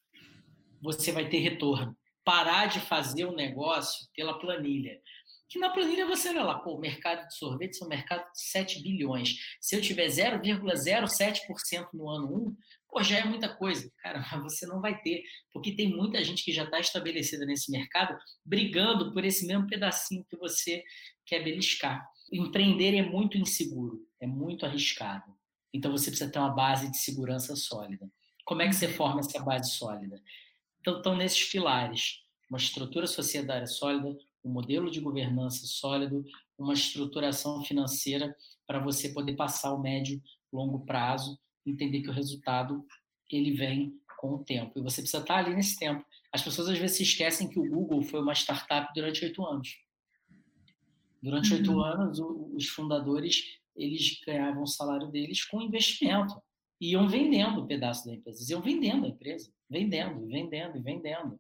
você 0.84 1.12
vai 1.12 1.30
ter 1.30 1.39
retorno. 1.39 1.96
Parar 2.26 2.67
de 2.67 2.80
fazer 2.82 3.26
o 3.26 3.36
negócio 3.36 4.08
pela 4.15 4.38
planilha. 4.38 5.00
Que 5.50 5.60
na 5.60 5.69
planilha 5.69 6.06
você 6.06 6.30
olha 6.30 6.43
lá, 6.43 6.60
pô, 6.60 6.76
o 6.76 6.80
mercado 6.80 7.28
de 7.28 7.38
sorvete 7.38 7.82
é 7.82 7.86
um 7.86 7.89
mercado 7.89 8.24
de 8.32 8.41
7 8.41 8.82
bilhões. 8.82 9.36
Se 9.62 9.76
eu 9.76 9.82
tiver 9.82 10.08
0,07% 10.08 11.88
no 11.93 12.10
ano 12.10 12.48
1, 12.48 12.58
pô, 12.89 13.04
já 13.04 13.19
é 13.19 13.24
muita 13.24 13.48
coisa. 13.48 13.91
Cara, 13.98 14.19
você 14.41 14.65
não 14.65 14.82
vai 14.82 15.00
ter, 15.02 15.24
porque 15.52 15.76
tem 15.76 15.96
muita 15.96 16.24
gente 16.24 16.43
que 16.43 16.52
já 16.52 16.63
está 16.63 16.80
estabelecida 16.80 17.46
nesse 17.46 17.72
mercado 17.72 18.17
brigando 18.46 19.13
por 19.13 19.24
esse 19.24 19.46
mesmo 19.46 19.67
pedacinho 19.67 20.26
que 20.30 20.38
você 20.38 20.84
quer 21.26 21.43
beliscar. 21.43 22.04
Empreender 22.32 22.96
é 22.96 23.04
muito 23.04 23.38
inseguro, 23.38 24.00
é 24.19 24.26
muito 24.28 24.65
arriscado. 24.65 25.32
Então 25.74 25.91
você 25.91 26.10
precisa 26.10 26.32
ter 26.32 26.39
uma 26.39 26.54
base 26.54 26.89
de 26.89 26.98
segurança 26.98 27.56
sólida. 27.56 28.10
Como 28.46 28.62
é 28.62 28.67
que 28.67 28.76
você 28.76 28.88
forma 28.88 29.19
essa 29.22 29.39
base 29.39 29.72
sólida? 29.72 30.22
Então, 30.84 30.98
estão 30.98 31.15
nesses 31.15 31.50
pilares: 31.50 32.19
uma 32.50 32.58
estrutura 32.58 33.08
societária 33.08 33.65
sólida, 33.65 34.17
um 34.43 34.52
modelo 34.52 34.91
de 34.91 35.00
governança 35.00 35.65
sólido, 35.65 36.26
uma 36.58 36.74
estruturação 36.74 37.63
financeira 37.63 38.36
para 38.67 38.80
você 38.80 39.13
poder 39.13 39.38
passar 39.38 39.74
o 39.74 39.82
médio, 39.82 40.22
longo 40.52 40.86
prazo 40.86 41.39
entender 41.65 42.02
que 42.02 42.10
o 42.10 42.13
resultado 42.13 42.86
ele 43.32 43.54
vem 43.54 43.93
com 44.17 44.36
o 44.36 44.43
tempo. 44.43 44.78
E 44.78 44.82
você 44.82 45.02
precisa 45.02 45.22
estar 45.24 45.38
ali 45.38 45.56
nesse 45.56 45.80
tempo. 45.80 46.06
As 46.32 46.41
pessoas 46.41 46.67
às 46.67 46.78
vezes 46.78 46.98
se 46.98 47.04
esquecem 47.04 47.48
que 47.48 47.58
o 47.58 47.69
Google 47.69 48.02
foi 48.02 48.22
uma 48.22 48.34
startup 48.34 48.91
durante 48.93 49.24
oito 49.24 49.46
anos. 49.46 49.78
Durante 51.22 51.54
oito 51.54 51.72
uhum. 51.72 51.82
anos, 51.82 52.19
os 52.19 52.67
fundadores 52.67 53.62
eles 53.76 54.19
ganhavam 54.26 54.63
o 54.63 54.67
salário 54.67 55.08
deles 55.08 55.46
com 55.46 55.62
investimento. 55.62 56.36
Iam 56.91 57.08
vendendo 57.08 57.62
o 57.62 57.67
pedaço 57.67 58.06
da 58.06 58.13
empresa, 58.13 58.52
iam 58.52 58.62
vendendo 58.62 59.06
a 59.06 59.10
empresa, 59.10 59.52
vendendo, 59.69 60.28
vendendo 60.28 60.78
e 60.78 60.82
vendendo, 60.82 61.39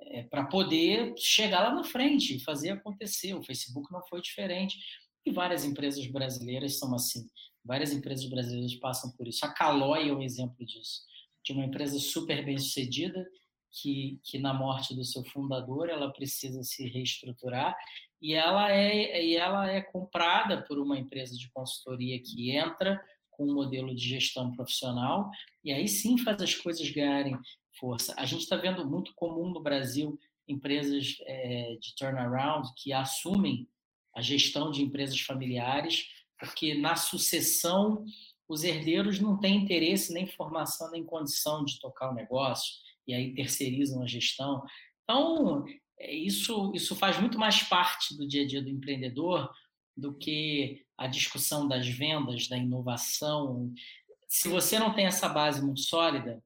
é, 0.00 0.22
para 0.24 0.44
poder 0.44 1.14
chegar 1.16 1.60
lá 1.60 1.74
na 1.74 1.84
frente 1.84 2.36
e 2.36 2.40
fazer 2.40 2.70
acontecer. 2.70 3.34
O 3.34 3.42
Facebook 3.42 3.90
não 3.92 4.02
foi 4.06 4.20
diferente. 4.20 4.78
E 5.24 5.32
várias 5.32 5.64
empresas 5.64 6.06
brasileiras 6.06 6.78
são 6.78 6.94
assim. 6.94 7.26
Várias 7.64 7.92
empresas 7.92 8.26
brasileiras 8.26 8.74
passam 8.76 9.10
por 9.12 9.26
isso. 9.26 9.44
A 9.44 9.52
Caloi 9.52 10.08
é 10.08 10.12
um 10.12 10.22
exemplo 10.22 10.64
disso. 10.64 11.00
De 11.44 11.52
uma 11.52 11.64
empresa 11.64 11.98
super 11.98 12.44
bem 12.44 12.58
sucedida, 12.58 13.26
que, 13.72 14.20
que 14.24 14.38
na 14.38 14.54
morte 14.54 14.94
do 14.94 15.04
seu 15.04 15.24
fundador 15.24 15.88
ela 15.88 16.12
precisa 16.12 16.62
se 16.62 16.88
reestruturar 16.88 17.76
e 18.20 18.34
ela 18.34 18.72
é, 18.72 19.24
e 19.24 19.36
ela 19.36 19.70
é 19.70 19.82
comprada 19.82 20.62
por 20.62 20.78
uma 20.78 20.98
empresa 20.98 21.36
de 21.36 21.50
consultoria 21.50 22.20
que 22.20 22.50
entra 22.52 23.00
com 23.36 23.44
um 23.44 23.54
modelo 23.54 23.94
de 23.94 24.08
gestão 24.08 24.52
profissional 24.52 25.30
e 25.62 25.72
aí 25.72 25.86
sim 25.88 26.16
faz 26.18 26.40
as 26.40 26.54
coisas 26.54 26.88
ganharem 26.90 27.38
força. 27.78 28.14
A 28.16 28.24
gente 28.24 28.42
está 28.42 28.56
vendo 28.56 28.88
muito 28.88 29.12
comum 29.14 29.50
no 29.50 29.62
Brasil 29.62 30.18
empresas 30.48 31.16
é, 31.22 31.76
de 31.80 31.94
turnaround 31.96 32.68
que 32.76 32.92
assumem 32.92 33.68
a 34.14 34.22
gestão 34.22 34.70
de 34.70 34.82
empresas 34.82 35.20
familiares, 35.20 36.06
porque 36.38 36.74
na 36.74 36.96
sucessão 36.96 38.04
os 38.48 38.62
herdeiros 38.62 39.18
não 39.18 39.38
têm 39.38 39.56
interesse, 39.56 40.12
nem 40.12 40.26
formação, 40.26 40.90
nem 40.90 41.04
condição 41.04 41.64
de 41.64 41.80
tocar 41.80 42.10
o 42.10 42.14
negócio, 42.14 42.74
e 43.06 43.12
aí 43.12 43.34
terceirizam 43.34 44.02
a 44.02 44.06
gestão. 44.06 44.62
Então, 45.02 45.64
é, 45.98 46.14
isso, 46.14 46.72
isso 46.74 46.94
faz 46.96 47.18
muito 47.20 47.38
mais 47.38 47.62
parte 47.62 48.16
do 48.16 48.26
dia 48.26 48.42
a 48.42 48.46
dia 48.46 48.62
do 48.62 48.70
empreendedor 48.70 49.50
do 49.96 50.12
que 50.12 50.84
a 50.96 51.06
discussão 51.06 51.66
das 51.66 51.88
vendas, 51.88 52.48
da 52.48 52.56
inovação. 52.56 53.72
Se 54.28 54.48
você 54.48 54.78
não 54.78 54.92
tem 54.92 55.06
essa 55.06 55.28
base 55.28 55.62
muito 55.62 55.80
sólida, 55.80 56.42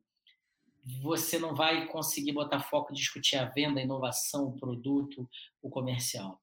você 1.03 1.39
não 1.39 1.55
vai 1.55 1.87
conseguir 1.87 2.33
botar 2.33 2.61
foco 2.61 2.93
em 2.93 2.97
discutir 2.97 3.37
a 3.37 3.47
venda, 3.47 3.81
a 3.81 3.83
inovação, 3.83 4.47
o 4.47 4.59
produto, 4.59 5.29
o 5.61 5.69
comercial. 5.69 6.41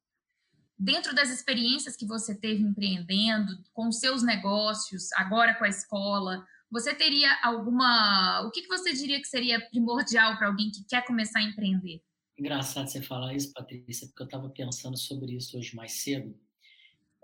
Dentro 0.78 1.16
das 1.16 1.30
experiências 1.30 1.96
que 1.96 2.06
você 2.06 2.36
teve 2.36 2.62
empreendendo, 2.62 3.58
com 3.74 3.92
seus 3.92 4.22
negócios, 4.22 5.12
agora 5.14 5.56
com 5.56 5.64
a 5.64 5.70
escola, 5.70 6.46
você 6.70 6.94
teria 6.94 7.30
alguma. 7.44 8.42
O 8.42 8.52
que 8.52 8.68
você 8.68 8.94
diria 8.94 9.20
que 9.20 9.28
seria 9.28 9.60
primordial 9.70 10.38
para 10.38 10.48
alguém 10.48 10.70
que 10.70 10.84
quer 10.84 11.04
começar 11.06 11.40
a 11.40 11.44
empreender? 11.44 12.02
Engraçado 12.38 12.88
você 12.88 13.02
falar 13.02 13.34
isso, 13.34 13.52
Patrícia, 13.54 14.08
porque 14.08 14.22
eu 14.22 14.26
estava 14.26 14.50
pensando 14.50 14.96
sobre 14.96 15.36
isso 15.36 15.58
hoje 15.58 15.76
mais 15.76 15.94
cedo. 15.94 16.40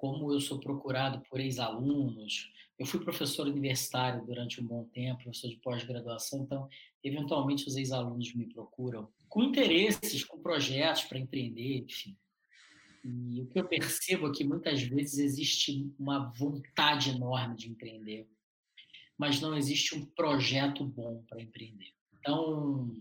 Como 0.04 0.34
eu 0.34 0.42
sou 0.42 0.60
procurado 0.60 1.22
por 1.30 1.40
ex-alunos, 1.40 2.52
eu 2.78 2.86
fui 2.86 3.00
professor 3.00 3.48
universitário 3.48 4.22
durante 4.26 4.60
um 4.60 4.66
bom 4.66 4.84
tempo, 4.84 5.24
professor 5.24 5.48
de 5.48 5.56
pós-graduação, 5.56 6.44
então, 6.44 6.68
eventualmente, 7.02 7.66
os 7.66 7.78
ex-alunos 7.78 8.34
me 8.34 8.46
procuram 8.48 9.08
com 9.30 9.42
interesses, 9.42 10.26
com 10.26 10.42
projetos 10.42 11.06
para 11.06 11.20
empreender, 11.20 11.86
enfim. 11.86 12.18
E 13.02 13.40
o 13.44 13.46
que 13.46 13.58
eu 13.58 13.66
percebo 13.66 14.28
é 14.28 14.34
que 14.34 14.44
muitas 14.44 14.82
vezes 14.82 15.20
existe 15.20 15.90
uma 15.98 16.30
vontade 16.34 17.12
enorme 17.12 17.56
de 17.56 17.70
empreender, 17.70 18.28
mas 19.18 19.40
não 19.40 19.56
existe 19.56 19.96
um 19.96 20.06
projeto 20.06 20.84
bom 20.84 21.24
para 21.30 21.42
empreender. 21.42 21.94
Então, 22.20 22.94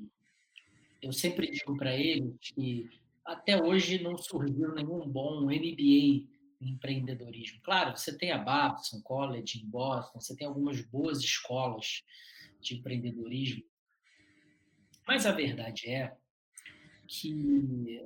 eu 1.03 1.13
sempre 1.13 1.51
digo 1.51 1.77
para 1.77 1.97
eles 1.97 2.33
que 2.55 2.89
até 3.25 3.61
hoje 3.61 4.01
não 4.01 4.17
surgiu 4.17 4.73
nenhum 4.73 5.01
bom 5.09 5.41
MBA 5.47 6.31
empreendedorismo. 6.71 7.61
Claro, 7.63 7.97
você 7.97 8.17
tem 8.17 8.33
a 8.33 8.39
Babson 8.39 9.01
College 9.03 9.61
em 9.61 9.67
Boston, 9.67 10.21
você 10.21 10.37
tem 10.37 10.47
algumas 10.47 10.81
boas 10.83 11.21
escolas 11.21 12.03
de 12.61 12.77
empreendedorismo, 12.77 13.63
mas 15.07 15.27
a 15.27 15.33
verdade 15.33 15.91
é 15.91 16.17
que 17.09 18.01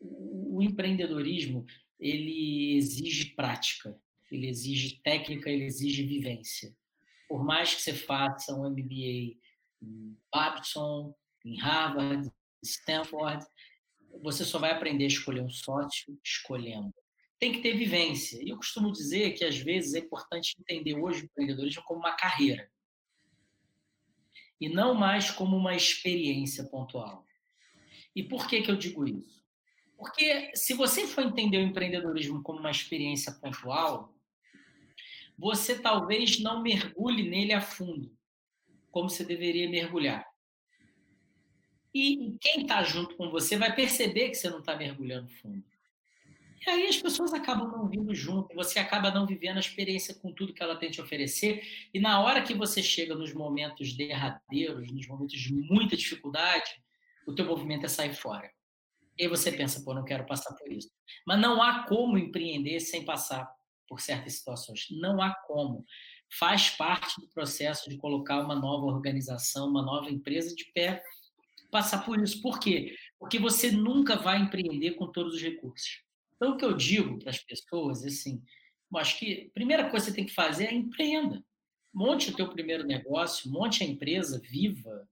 o 0.00 0.62
empreendedorismo 0.62 1.64
ele 1.98 2.76
exige 2.76 3.34
prática, 3.34 3.96
ele 4.30 4.48
exige 4.48 5.00
técnica, 5.02 5.50
ele 5.50 5.64
exige 5.64 6.04
vivência. 6.04 6.74
Por 7.28 7.44
mais 7.44 7.74
que 7.74 7.82
você 7.82 7.94
faça 7.94 8.54
um 8.54 8.68
MBA 8.68 9.36
em 9.82 10.16
Babson, 10.32 11.14
em 11.44 11.56
Harvard, 11.58 12.30
Stanford, 12.62 13.44
você 14.22 14.44
só 14.44 14.58
vai 14.58 14.72
aprender 14.72 15.04
a 15.04 15.08
escolher 15.08 15.42
um 15.42 15.50
sócio 15.50 16.18
escolhendo. 16.24 16.92
Tem 17.40 17.50
que 17.50 17.60
ter 17.60 17.76
vivência. 17.76 18.40
E 18.40 18.50
eu 18.50 18.56
costumo 18.56 18.92
dizer 18.92 19.32
que, 19.32 19.44
às 19.44 19.58
vezes, 19.58 19.94
é 19.94 19.98
importante 19.98 20.54
entender 20.60 20.94
hoje 20.94 21.22
o 21.22 21.24
empreendedorismo 21.24 21.82
como 21.82 22.00
uma 22.00 22.14
carreira 22.14 22.70
e 24.60 24.68
não 24.68 24.94
mais 24.94 25.30
como 25.30 25.56
uma 25.56 25.74
experiência 25.74 26.64
pontual. 26.64 27.26
E 28.14 28.22
por 28.22 28.46
que, 28.46 28.60
que 28.60 28.70
eu 28.70 28.76
digo 28.76 29.06
isso? 29.06 29.40
Porque 29.96 30.50
se 30.54 30.74
você 30.74 31.06
for 31.06 31.24
entender 31.24 31.58
o 31.58 31.62
empreendedorismo 31.62 32.42
como 32.42 32.60
uma 32.60 32.70
experiência 32.70 33.32
pontual, 33.32 34.14
você 35.38 35.80
talvez 35.80 36.38
não 36.40 36.62
mergulhe 36.62 37.28
nele 37.28 37.52
a 37.52 37.60
fundo, 37.60 38.14
como 38.90 39.08
você 39.08 39.24
deveria 39.24 39.68
mergulhar. 39.70 40.26
E 41.94 42.36
quem 42.40 42.62
está 42.62 42.82
junto 42.82 43.16
com 43.16 43.30
você 43.30 43.56
vai 43.56 43.74
perceber 43.74 44.28
que 44.28 44.34
você 44.34 44.50
não 44.50 44.60
está 44.60 44.76
mergulhando 44.76 45.28
fundo. 45.28 45.64
E 46.66 46.70
aí 46.70 46.86
as 46.88 46.96
pessoas 46.96 47.32
acabam 47.32 47.68
não 47.68 47.88
vindo 47.88 48.14
junto, 48.14 48.54
você 48.54 48.78
acaba 48.78 49.10
não 49.10 49.26
vivendo 49.26 49.56
a 49.56 49.60
experiência 49.60 50.14
com 50.14 50.30
tudo 50.32 50.52
que 50.52 50.62
ela 50.62 50.76
tem 50.76 50.90
te 50.90 51.00
oferecer. 51.00 51.62
E 51.92 51.98
na 51.98 52.20
hora 52.20 52.42
que 52.42 52.52
você 52.52 52.82
chega 52.82 53.14
nos 53.14 53.32
momentos 53.32 53.94
derradeiros, 53.94 54.92
nos 54.92 55.06
momentos 55.08 55.38
de 55.38 55.54
muita 55.54 55.96
dificuldade, 55.96 56.70
o 57.26 57.34
teu 57.34 57.46
movimento 57.46 57.86
é 57.86 57.88
sair 57.88 58.14
fora. 58.14 58.50
E 59.18 59.22
aí 59.22 59.28
você 59.28 59.50
pensa, 59.50 59.82
pô, 59.82 59.94
não 59.94 60.04
quero 60.04 60.26
passar 60.26 60.54
por 60.54 60.70
isso. 60.70 60.90
Mas 61.26 61.40
não 61.40 61.62
há 61.62 61.86
como 61.86 62.18
empreender 62.18 62.80
sem 62.80 63.04
passar 63.04 63.50
por 63.88 64.00
certas 64.00 64.34
situações. 64.34 64.86
Não 64.90 65.20
há 65.20 65.34
como. 65.46 65.84
Faz 66.38 66.70
parte 66.70 67.20
do 67.20 67.28
processo 67.28 67.88
de 67.90 67.96
colocar 67.96 68.40
uma 68.40 68.54
nova 68.54 68.86
organização, 68.86 69.68
uma 69.68 69.82
nova 69.82 70.10
empresa 70.10 70.54
de 70.54 70.64
pé 70.72 71.02
passar 71.70 72.04
por 72.04 72.20
isso. 72.22 72.40
Por 72.42 72.58
quê? 72.58 72.96
Porque 73.18 73.38
você 73.38 73.70
nunca 73.70 74.16
vai 74.16 74.38
empreender 74.40 74.92
com 74.92 75.06
todos 75.06 75.34
os 75.34 75.42
recursos. 75.42 76.02
Então, 76.40 76.54
o 76.54 76.56
que 76.56 76.64
eu 76.64 76.74
digo 76.74 77.18
para 77.18 77.28
as 77.28 77.38
pessoas 77.38 78.02
é 78.02 78.06
assim: 78.06 78.42
acho 78.96 79.18
que 79.18 79.48
a 79.50 79.52
primeira 79.52 79.90
coisa 79.90 80.06
que 80.06 80.12
você 80.12 80.16
tem 80.16 80.24
que 80.24 80.32
fazer 80.32 80.68
é 80.68 80.74
empreenda. 80.74 81.44
Monte 81.92 82.30
o 82.30 82.36
teu 82.36 82.48
primeiro 82.48 82.84
negócio, 82.84 83.50
monte 83.50 83.84
a 83.84 83.86
empresa 83.86 84.40
viva, 84.40 85.06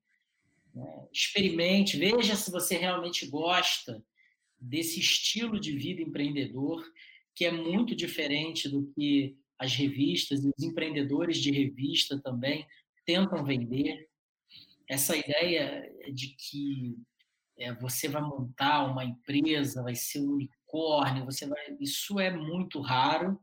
né? 0.74 1.06
experimente, 1.12 1.98
veja 1.98 2.34
se 2.34 2.50
você 2.50 2.78
realmente 2.78 3.26
gosta 3.26 4.02
desse 4.58 5.00
estilo 5.00 5.60
de 5.60 5.76
vida 5.76 6.00
empreendedor, 6.00 6.82
que 7.34 7.44
é 7.44 7.50
muito 7.50 7.94
diferente 7.94 8.68
do 8.68 8.86
que 8.94 9.36
as 9.58 9.74
revistas 9.74 10.44
e 10.44 10.48
os 10.56 10.64
empreendedores 10.64 11.38
de 11.38 11.50
revista 11.50 12.18
também 12.18 12.66
tentam 13.04 13.44
vender 13.44 14.08
essa 14.88 15.16
ideia 15.16 15.92
de 16.12 16.28
que 16.28 16.96
é, 17.58 17.74
você 17.74 18.08
vai 18.08 18.22
montar 18.22 18.84
uma 18.84 19.04
empresa, 19.04 19.82
vai 19.82 19.94
ser 19.94 20.20
um 20.20 20.32
unicórnio, 20.32 21.24
você 21.24 21.46
vai, 21.46 21.76
isso 21.80 22.20
é 22.20 22.30
muito 22.30 22.80
raro, 22.80 23.38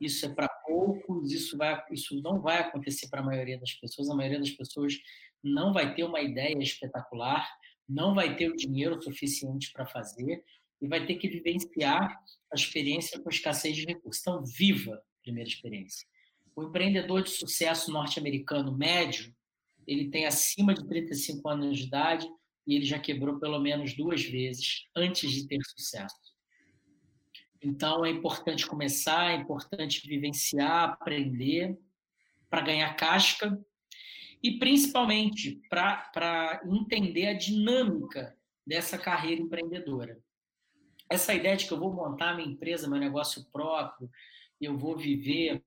isso 0.00 0.24
é 0.24 0.28
para 0.30 0.48
poucos, 0.48 1.30
isso 1.30 1.56
vai, 1.58 1.82
isso 1.90 2.20
não 2.22 2.40
vai 2.40 2.58
acontecer 2.58 3.08
para 3.08 3.20
a 3.20 3.24
maioria 3.24 3.58
das 3.58 3.72
pessoas. 3.74 4.08
A 4.08 4.14
maioria 4.14 4.38
das 4.38 4.50
pessoas 4.50 4.94
não 5.42 5.72
vai 5.72 5.94
ter 5.94 6.04
uma 6.04 6.20
ideia 6.20 6.56
espetacular, 6.58 7.46
não 7.86 8.14
vai 8.14 8.34
ter 8.36 8.48
o 8.48 8.56
dinheiro 8.56 9.00
suficiente 9.02 9.70
para 9.72 9.86
fazer 9.86 10.42
e 10.80 10.88
vai 10.88 11.04
ter 11.04 11.16
que 11.16 11.28
vivenciar 11.28 12.18
a 12.50 12.54
experiência 12.54 13.20
com 13.20 13.28
escassez 13.28 13.76
de 13.76 13.84
recursos. 13.84 14.22
Então, 14.22 14.42
viva 14.44 14.94
a 14.94 15.22
primeira 15.22 15.48
experiência. 15.48 16.06
O 16.56 16.64
empreendedor 16.64 17.22
de 17.22 17.30
sucesso 17.30 17.92
norte-americano 17.92 18.74
médio 18.76 19.34
ele 19.86 20.08
tem 20.08 20.24
acima 20.24 20.72
de 20.72 20.86
35 20.86 21.48
anos 21.48 21.78
de 21.78 21.84
idade 21.84 22.28
e 22.70 22.76
ele 22.76 22.84
já 22.84 23.00
quebrou 23.00 23.40
pelo 23.40 23.58
menos 23.58 23.96
duas 23.96 24.22
vezes 24.22 24.86
antes 24.94 25.28
de 25.32 25.48
ter 25.48 25.58
sucesso. 25.64 26.14
Então 27.60 28.04
é 28.04 28.10
importante 28.10 28.64
começar, 28.64 29.32
é 29.32 29.34
importante 29.34 30.06
vivenciar, 30.06 30.90
aprender 30.90 31.76
para 32.48 32.60
ganhar 32.60 32.94
casca 32.94 33.60
e 34.40 34.56
principalmente 34.56 35.60
para 35.68 36.62
entender 36.64 37.26
a 37.26 37.34
dinâmica 37.34 38.38
dessa 38.64 38.96
carreira 38.96 39.42
empreendedora. 39.42 40.22
Essa 41.10 41.34
ideia 41.34 41.56
de 41.56 41.66
que 41.66 41.72
eu 41.72 41.78
vou 41.78 41.92
montar 41.92 42.36
minha 42.36 42.48
empresa, 42.48 42.88
meu 42.88 43.00
negócio 43.00 43.44
próprio, 43.50 44.08
eu 44.60 44.78
vou 44.78 44.96
viver 44.96 45.60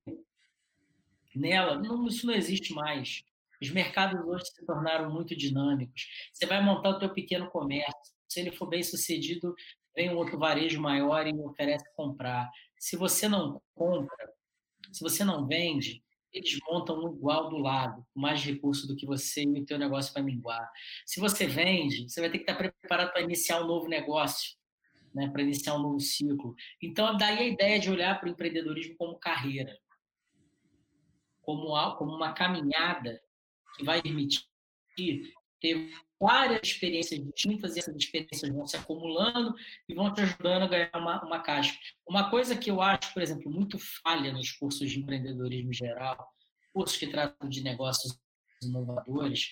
nela, 1.36 1.76
não, 1.78 2.06
isso 2.06 2.26
não 2.26 2.32
existe 2.32 2.72
mais. 2.72 3.22
Os 3.64 3.70
mercados 3.70 4.20
hoje 4.26 4.44
se 4.44 4.66
tornaram 4.66 5.10
muito 5.10 5.34
dinâmicos. 5.34 6.06
Você 6.32 6.44
vai 6.44 6.62
montar 6.62 6.90
o 6.90 6.98
teu 6.98 7.08
pequeno 7.08 7.50
comércio. 7.50 8.14
Se 8.28 8.40
ele 8.40 8.52
for 8.52 8.68
bem 8.68 8.82
sucedido, 8.82 9.54
vem 9.96 10.10
um 10.10 10.16
outro 10.16 10.38
varejo 10.38 10.78
maior 10.78 11.26
e 11.26 11.32
oferece 11.32 11.84
comprar. 11.96 12.50
Se 12.78 12.94
você 12.94 13.26
não 13.26 13.62
compra, 13.74 14.30
se 14.92 15.02
você 15.02 15.24
não 15.24 15.46
vende, 15.46 16.04
eles 16.30 16.58
montam 16.68 17.02
um 17.02 17.14
igual 17.14 17.48
do 17.48 17.56
lado, 17.56 18.04
com 18.12 18.20
mais 18.20 18.44
recurso 18.44 18.86
do 18.86 18.96
que 18.96 19.06
você 19.06 19.42
e 19.42 19.60
o 19.60 19.64
teu 19.64 19.78
negócio 19.78 20.12
vai 20.12 20.22
minguar. 20.22 20.70
Se 21.06 21.18
você 21.18 21.46
vende, 21.46 22.06
você 22.06 22.20
vai 22.20 22.28
ter 22.28 22.40
que 22.40 22.50
estar 22.50 22.56
preparado 22.56 23.12
para 23.12 23.22
iniciar 23.22 23.62
um 23.62 23.66
novo 23.66 23.88
negócio, 23.88 24.58
né, 25.14 25.30
para 25.30 25.40
iniciar 25.40 25.74
um 25.76 25.82
novo 25.82 26.00
ciclo. 26.00 26.54
Então, 26.82 27.16
daí 27.16 27.38
a 27.38 27.46
ideia 27.46 27.78
de 27.78 27.90
olhar 27.90 28.20
para 28.20 28.28
o 28.28 28.32
empreendedorismo 28.32 28.94
como 28.96 29.18
carreira, 29.18 29.78
como, 31.40 31.96
como 31.96 32.14
uma 32.14 32.34
caminhada 32.34 33.23
que 33.76 33.84
vai 33.84 34.00
permitir 34.00 34.44
ter 35.60 35.90
várias 36.20 36.60
experiências 36.62 37.20
distintas 37.24 37.74
e 37.74 37.78
essas 37.78 37.96
experiências 37.96 38.50
vão 38.50 38.66
se 38.66 38.76
acumulando 38.76 39.54
e 39.88 39.94
vão 39.94 40.12
te 40.12 40.20
ajudando 40.20 40.62
a 40.62 40.68
ganhar 40.68 40.90
uma, 40.94 41.24
uma 41.24 41.40
caixa. 41.40 41.78
Uma 42.06 42.30
coisa 42.30 42.56
que 42.56 42.70
eu 42.70 42.80
acho, 42.80 43.12
por 43.12 43.22
exemplo, 43.22 43.50
muito 43.50 43.78
falha 43.78 44.32
nos 44.32 44.52
cursos 44.52 44.90
de 44.90 45.00
empreendedorismo 45.00 45.72
geral, 45.72 46.28
cursos 46.72 46.98
que 46.98 47.06
tratam 47.06 47.48
de 47.48 47.62
negócios 47.62 48.18
inovadores, 48.62 49.50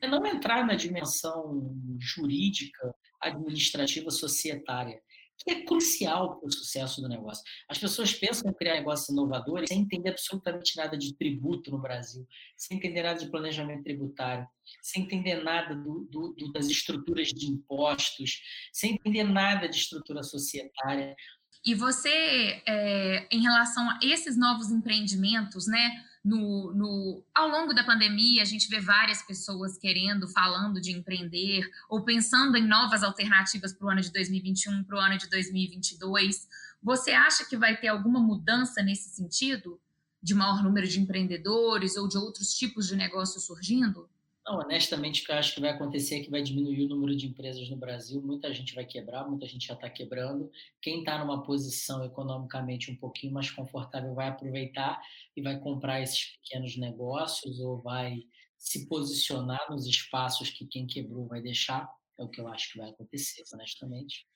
é 0.00 0.08
não 0.08 0.26
entrar 0.26 0.66
na 0.66 0.74
dimensão 0.74 1.76
jurídica, 2.00 2.94
administrativa, 3.20 4.10
societária 4.10 5.00
que 5.38 5.50
é 5.50 5.64
crucial 5.64 6.38
para 6.38 6.48
o 6.48 6.52
sucesso 6.52 7.00
do 7.00 7.08
negócio. 7.08 7.42
As 7.68 7.78
pessoas 7.78 8.12
pensam 8.14 8.50
em 8.50 8.54
criar 8.54 8.74
negócios 8.74 9.08
inovadores 9.08 9.68
sem 9.68 9.80
entender 9.80 10.10
absolutamente 10.10 10.76
nada 10.76 10.96
de 10.96 11.14
tributo 11.16 11.70
no 11.70 11.78
Brasil, 11.78 12.26
sem 12.56 12.76
entender 12.76 13.02
nada 13.02 13.18
de 13.18 13.30
planejamento 13.30 13.82
tributário, 13.82 14.46
sem 14.82 15.02
entender 15.02 15.42
nada 15.42 15.74
do, 15.74 16.06
do, 16.10 16.34
do, 16.34 16.52
das 16.52 16.68
estruturas 16.68 17.28
de 17.28 17.46
impostos, 17.46 18.40
sem 18.72 18.92
entender 18.92 19.24
nada 19.24 19.68
de 19.68 19.76
estrutura 19.76 20.22
societária. 20.22 21.16
E 21.64 21.74
você, 21.74 22.62
é, 22.66 23.26
em 23.30 23.40
relação 23.40 23.88
a 23.88 23.98
esses 24.02 24.36
novos 24.36 24.70
empreendimentos, 24.70 25.66
né? 25.66 26.02
no, 26.24 26.72
no, 26.72 27.24
ao 27.34 27.48
longo 27.48 27.74
da 27.74 27.82
pandemia, 27.82 28.42
a 28.42 28.44
gente 28.44 28.68
vê 28.68 28.80
várias 28.80 29.22
pessoas 29.22 29.76
querendo, 29.76 30.28
falando 30.28 30.80
de 30.80 30.92
empreender 30.92 31.68
ou 31.88 32.04
pensando 32.04 32.56
em 32.56 32.66
novas 32.66 33.02
alternativas 33.02 33.72
para 33.72 33.86
o 33.86 33.90
ano 33.90 34.00
de 34.00 34.12
2021, 34.12 34.84
para 34.84 34.96
o 34.96 35.00
ano 35.00 35.18
de 35.18 35.28
2022. 35.28 36.46
Você 36.82 37.10
acha 37.10 37.44
que 37.44 37.56
vai 37.56 37.76
ter 37.76 37.88
alguma 37.88 38.20
mudança 38.20 38.82
nesse 38.82 39.10
sentido? 39.10 39.80
De 40.22 40.34
maior 40.34 40.62
número 40.62 40.86
de 40.86 41.00
empreendedores 41.00 41.96
ou 41.96 42.06
de 42.06 42.16
outros 42.16 42.54
tipos 42.54 42.86
de 42.86 42.94
negócios 42.94 43.44
surgindo? 43.44 44.08
Não, 44.44 44.58
honestamente, 44.58 45.22
o 45.22 45.24
que 45.24 45.30
eu 45.30 45.36
acho 45.36 45.54
que 45.54 45.60
vai 45.60 45.70
acontecer 45.70 46.16
é 46.16 46.24
que 46.24 46.30
vai 46.30 46.42
diminuir 46.42 46.84
o 46.84 46.88
número 46.88 47.16
de 47.16 47.28
empresas 47.28 47.68
no 47.70 47.76
Brasil. 47.76 48.20
Muita 48.20 48.52
gente 48.52 48.74
vai 48.74 48.84
quebrar, 48.84 49.28
muita 49.28 49.46
gente 49.46 49.66
já 49.68 49.74
está 49.74 49.88
quebrando. 49.88 50.50
Quem 50.80 50.98
está 50.98 51.16
numa 51.18 51.44
posição 51.44 52.04
economicamente 52.04 52.90
um 52.90 52.96
pouquinho 52.96 53.32
mais 53.32 53.50
confortável 53.52 54.14
vai 54.14 54.28
aproveitar 54.28 55.00
e 55.36 55.42
vai 55.42 55.60
comprar 55.60 56.00
esses 56.00 56.36
pequenos 56.38 56.76
negócios 56.76 57.60
ou 57.60 57.80
vai 57.80 58.16
se 58.58 58.88
posicionar 58.88 59.64
nos 59.70 59.86
espaços 59.86 60.50
que 60.50 60.66
quem 60.66 60.86
quebrou 60.88 61.26
vai 61.28 61.40
deixar. 61.40 61.88
É 62.18 62.24
o 62.24 62.28
que 62.28 62.40
eu 62.40 62.48
acho 62.48 62.72
que 62.72 62.78
vai 62.78 62.90
acontecer, 62.90 63.44
honestamente. 63.52 64.26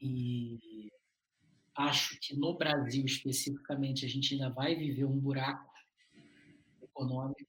E 0.00 0.88
acho 1.74 2.16
que 2.20 2.36
no 2.36 2.56
Brasil 2.56 3.04
especificamente 3.04 4.06
a 4.06 4.08
gente 4.08 4.34
ainda 4.34 4.50
vai 4.50 4.76
viver 4.76 5.04
um 5.04 5.18
buraco 5.18 5.68
econômico 6.80 7.47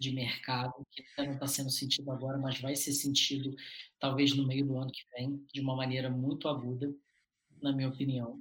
de 0.00 0.12
mercado 0.12 0.72
que 0.90 1.04
não 1.18 1.34
está 1.34 1.46
sendo 1.46 1.70
sentido 1.70 2.10
agora, 2.10 2.38
mas 2.38 2.58
vai 2.58 2.74
ser 2.74 2.92
sentido 2.92 3.54
talvez 3.98 4.34
no 4.34 4.46
meio 4.46 4.64
do 4.64 4.78
ano 4.78 4.90
que 4.90 5.02
vem, 5.14 5.44
de 5.52 5.60
uma 5.60 5.76
maneira 5.76 6.08
muito 6.08 6.48
aguda, 6.48 6.92
na 7.60 7.70
minha 7.70 7.90
opinião. 7.90 8.40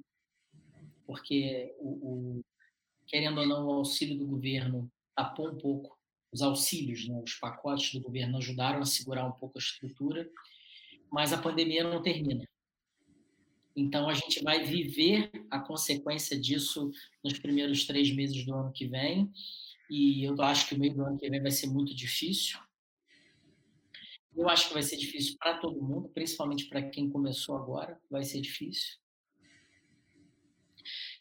Porque, 1.06 1.76
o, 1.80 2.38
o 2.38 2.45
querendo 3.06 3.41
ou 3.41 3.45
não, 3.45 3.67
o 3.67 3.74
auxílio 3.74 4.17
do 4.17 4.26
governo 4.26 4.89
tapou 5.13 5.50
um 5.50 5.58
pouco, 5.58 6.00
os 6.32 6.41
auxílios, 6.41 7.06
né, 7.10 7.22
os 7.22 7.34
pacotes 7.34 7.93
do 7.93 8.02
governo 8.02 8.38
ajudaram 8.38 8.80
a 8.80 8.86
segurar 8.86 9.28
um 9.28 9.34
pouco 9.34 9.58
a 9.58 9.62
estrutura, 9.62 10.30
mas 11.12 11.34
a 11.34 11.41
pandemia 11.41 11.84
não 11.84 12.02
termina. 12.02 12.48
Então, 13.76 14.08
a 14.08 14.13
gente 14.13 14.41
vai 14.43 14.63
viver 14.63 15.30
a 15.52 15.60
consequência 15.60 16.39
disso 16.39 16.89
nos 17.24 17.38
primeiros 17.38 17.86
três 17.86 18.12
meses 18.12 18.45
do 18.45 18.54
ano 18.54 18.72
que 18.72 18.88
vem, 18.88 19.30
e 19.89 20.23
eu 20.23 20.39
acho 20.41 20.67
que 20.67 20.75
o 20.75 20.80
meio 20.80 20.93
do 20.93 21.04
ano 21.04 21.17
que 21.17 21.30
vem 21.30 21.41
vai 21.41 21.52
ser 21.52 21.67
muito 21.67 21.95
difícil. 21.95 22.60
Eu 24.36 24.47
acho 24.47 24.67
que 24.67 24.73
vai 24.73 24.84
ser 24.84 24.97
difícil 24.97 25.36
para 25.39 25.58
todo 25.58 25.82
mundo, 25.82 26.10
principalmente 26.10 26.65
para 26.65 26.88
quem 26.89 27.10
começou 27.10 27.58
agora, 27.58 27.99
vai 28.10 28.23
ser 28.23 28.39
difícil. 28.39 28.97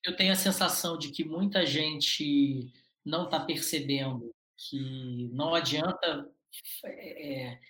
Eu 0.04 0.14
tenho 0.14 0.32
a 0.32 0.36
sensação 0.36 0.98
de 0.98 1.10
que 1.10 1.24
muita 1.24 1.64
gente 1.64 2.70
não 3.04 3.24
está 3.24 3.40
percebendo 3.40 4.34
que 4.56 5.28
não 5.32 5.54
adianta. 5.54 6.30
É, 6.84 7.32
é, 7.32 7.60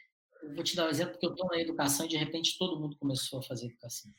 eu 0.43 0.55
vou 0.55 0.65
te 0.65 0.75
dar 0.75 0.87
um 0.87 0.91
exemplo, 0.91 1.13
porque 1.13 1.27
eu 1.27 1.31
estou 1.31 1.49
na 1.49 1.61
educação 1.61 2.07
e 2.07 2.09
de 2.09 2.17
repente 2.17 2.59
todo 2.59 2.79
mundo 2.79 2.97
começou 2.97 3.39
a 3.39 3.43
fazer 3.43 3.67
educação. 3.67 4.13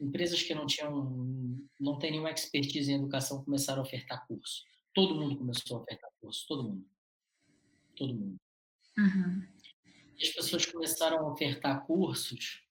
Empresas 0.00 0.42
que 0.42 0.54
não 0.54 0.66
tinham, 0.66 1.58
não 1.78 1.98
têm 1.98 2.10
nenhuma 2.10 2.30
expertise 2.30 2.90
em 2.90 2.96
educação 2.96 3.44
começaram 3.44 3.80
a 3.80 3.84
ofertar 3.84 4.26
curso 4.26 4.64
todo 4.94 5.14
mundo 5.14 5.36
começou 5.36 5.78
a 5.78 5.80
ofertar 5.80 6.10
curso, 6.20 6.46
todo 6.46 6.64
mundo. 6.64 6.86
Todo 7.96 8.14
mundo. 8.14 8.36
Uhum. 8.96 9.46
E 10.18 10.22
as 10.22 10.30
pessoas 10.30 10.66
começaram 10.66 11.18
a 11.18 11.32
ofertar 11.32 11.84
cursos 11.86 12.64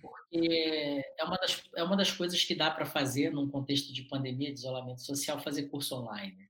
porque 0.00 1.02
é 1.18 1.24
uma 1.24 1.36
das, 1.36 1.62
é 1.74 1.82
uma 1.82 1.96
das 1.96 2.10
coisas 2.10 2.44
que 2.44 2.54
dá 2.54 2.70
para 2.70 2.86
fazer 2.86 3.32
num 3.32 3.48
contexto 3.48 3.92
de 3.92 4.02
pandemia, 4.02 4.52
de 4.52 4.58
isolamento 4.58 5.02
social, 5.02 5.40
fazer 5.40 5.68
curso 5.68 5.96
online. 5.96 6.48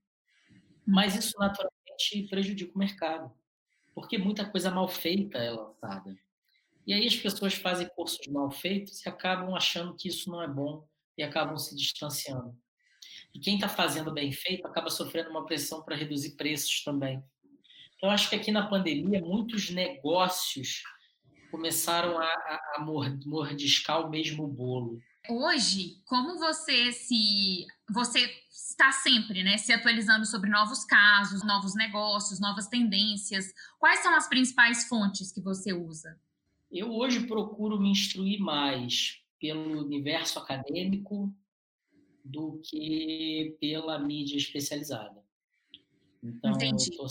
Mas 0.85 1.15
isso 1.15 1.33
naturalmente 1.37 2.27
prejudica 2.29 2.73
o 2.73 2.77
mercado, 2.77 3.31
porque 3.95 4.17
muita 4.17 4.49
coisa 4.49 4.69
mal 4.69 4.87
feita 4.87 5.37
é 5.37 5.51
lançada. 5.51 6.17
E 6.85 6.93
aí 6.93 7.05
as 7.05 7.15
pessoas 7.15 7.53
fazem 7.53 7.87
cursos 7.89 8.25
mal 8.27 8.49
feitos 8.51 9.05
e 9.05 9.09
acabam 9.09 9.55
achando 9.55 9.95
que 9.95 10.07
isso 10.07 10.29
não 10.29 10.41
é 10.41 10.47
bom 10.47 10.87
e 11.17 11.23
acabam 11.23 11.57
se 11.57 11.75
distanciando. 11.75 12.57
E 13.33 13.39
quem 13.39 13.55
está 13.55 13.69
fazendo 13.69 14.11
bem 14.11 14.31
feito 14.31 14.65
acaba 14.65 14.89
sofrendo 14.89 15.29
uma 15.29 15.45
pressão 15.45 15.83
para 15.83 15.95
reduzir 15.95 16.35
preços 16.35 16.83
também. 16.83 17.23
Então, 17.95 18.09
acho 18.09 18.29
que 18.29 18.35
aqui 18.35 18.51
na 18.51 18.67
pandemia, 18.67 19.21
muitos 19.21 19.69
negócios 19.69 20.83
começaram 21.51 22.17
a, 22.17 22.25
a, 22.25 22.75
a 22.77 22.85
mordiscar 23.25 24.05
o 24.05 24.09
mesmo 24.09 24.47
bolo. 24.47 25.01
Hoje, 25.29 26.01
como 26.05 26.39
você 26.39 26.91
se. 26.91 27.67
Você 27.91 28.31
está 28.51 28.91
sempre 28.91 29.43
né, 29.43 29.57
se 29.57 29.73
atualizando 29.73 30.25
sobre 30.25 30.49
novos 30.49 30.85
casos, 30.85 31.43
novos 31.43 31.75
negócios, 31.75 32.39
novas 32.39 32.67
tendências. 32.67 33.53
Quais 33.77 33.99
são 33.99 34.15
as 34.15 34.27
principais 34.27 34.87
fontes 34.87 35.31
que 35.31 35.41
você 35.41 35.73
usa? 35.73 36.17
Eu 36.71 36.91
hoje 36.93 37.25
procuro 37.25 37.79
me 37.79 37.89
instruir 37.89 38.39
mais 38.39 39.19
pelo 39.39 39.83
universo 39.85 40.39
acadêmico, 40.39 41.33
do 42.23 42.59
que 42.63 43.57
pela 43.59 43.97
mídia 43.99 44.37
especializada. 44.37 45.23
Então, 46.23 46.51
Entendi. 46.51 46.89
eu 46.97 47.05
estou 47.05 47.07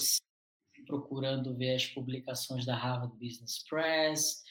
procurando 0.86 1.54
ver 1.54 1.74
as 1.74 1.86
publicações 1.86 2.64
da 2.64 2.76
Harvard 2.76 3.14
Business 3.18 3.64
Press, 3.68 4.42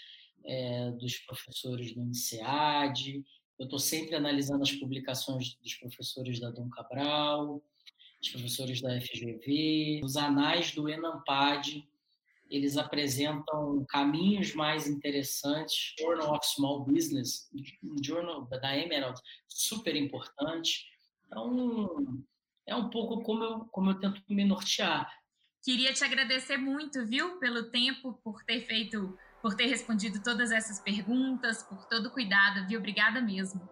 é, 0.46 0.91
dos 0.91 1.17
professores 1.20 1.93
do 1.93 2.02
INSEAD, 2.02 3.24
eu 3.60 3.63
estou 3.63 3.80
sempre 3.80 4.15
analisando 4.15 4.62
as 4.62 4.72
publicações 4.72 5.56
dos 5.56 5.74
professores 5.76 6.39
da 6.39 6.52
Dom 6.52 6.70
Cabral, 6.70 7.62
dos 8.20 8.30
professores 8.30 8.82
da 8.82 9.02
FGV, 9.02 10.02
os 10.04 10.15
anais 10.15 10.72
do 10.74 10.88
Enampad, 10.88 11.88
eles 12.49 12.77
apresentam 12.77 13.86
caminhos 13.89 14.53
mais 14.53 14.88
interessantes. 14.88 15.93
Journal 15.99 16.33
of 16.33 16.45
Small 16.45 16.86
Business, 16.86 17.49
Journal 18.03 18.47
da 18.47 18.77
Emerald, 18.77 19.19
super 19.47 19.95
importante. 19.95 20.86
Então, 21.25 22.23
é 22.65 22.75
um 22.75 22.89
pouco 22.89 23.21
como 23.23 23.43
eu, 23.43 23.60
como 23.71 23.91
eu 23.91 23.99
tento 23.99 24.21
me 24.29 24.45
nortear. 24.45 25.10
Queria 25.63 25.93
te 25.93 26.03
agradecer 26.03 26.57
muito, 26.57 27.05
viu, 27.05 27.39
pelo 27.39 27.69
tempo, 27.69 28.13
por 28.23 28.43
ter 28.43 28.62
feito, 28.62 29.17
por 29.41 29.55
ter 29.55 29.65
respondido 29.65 30.23
todas 30.23 30.51
essas 30.51 30.79
perguntas, 30.79 31.63
por 31.63 31.86
todo 31.86 32.07
o 32.07 32.12
cuidado, 32.12 32.65
viu? 32.67 32.79
Obrigada 32.79 33.21
mesmo. 33.21 33.67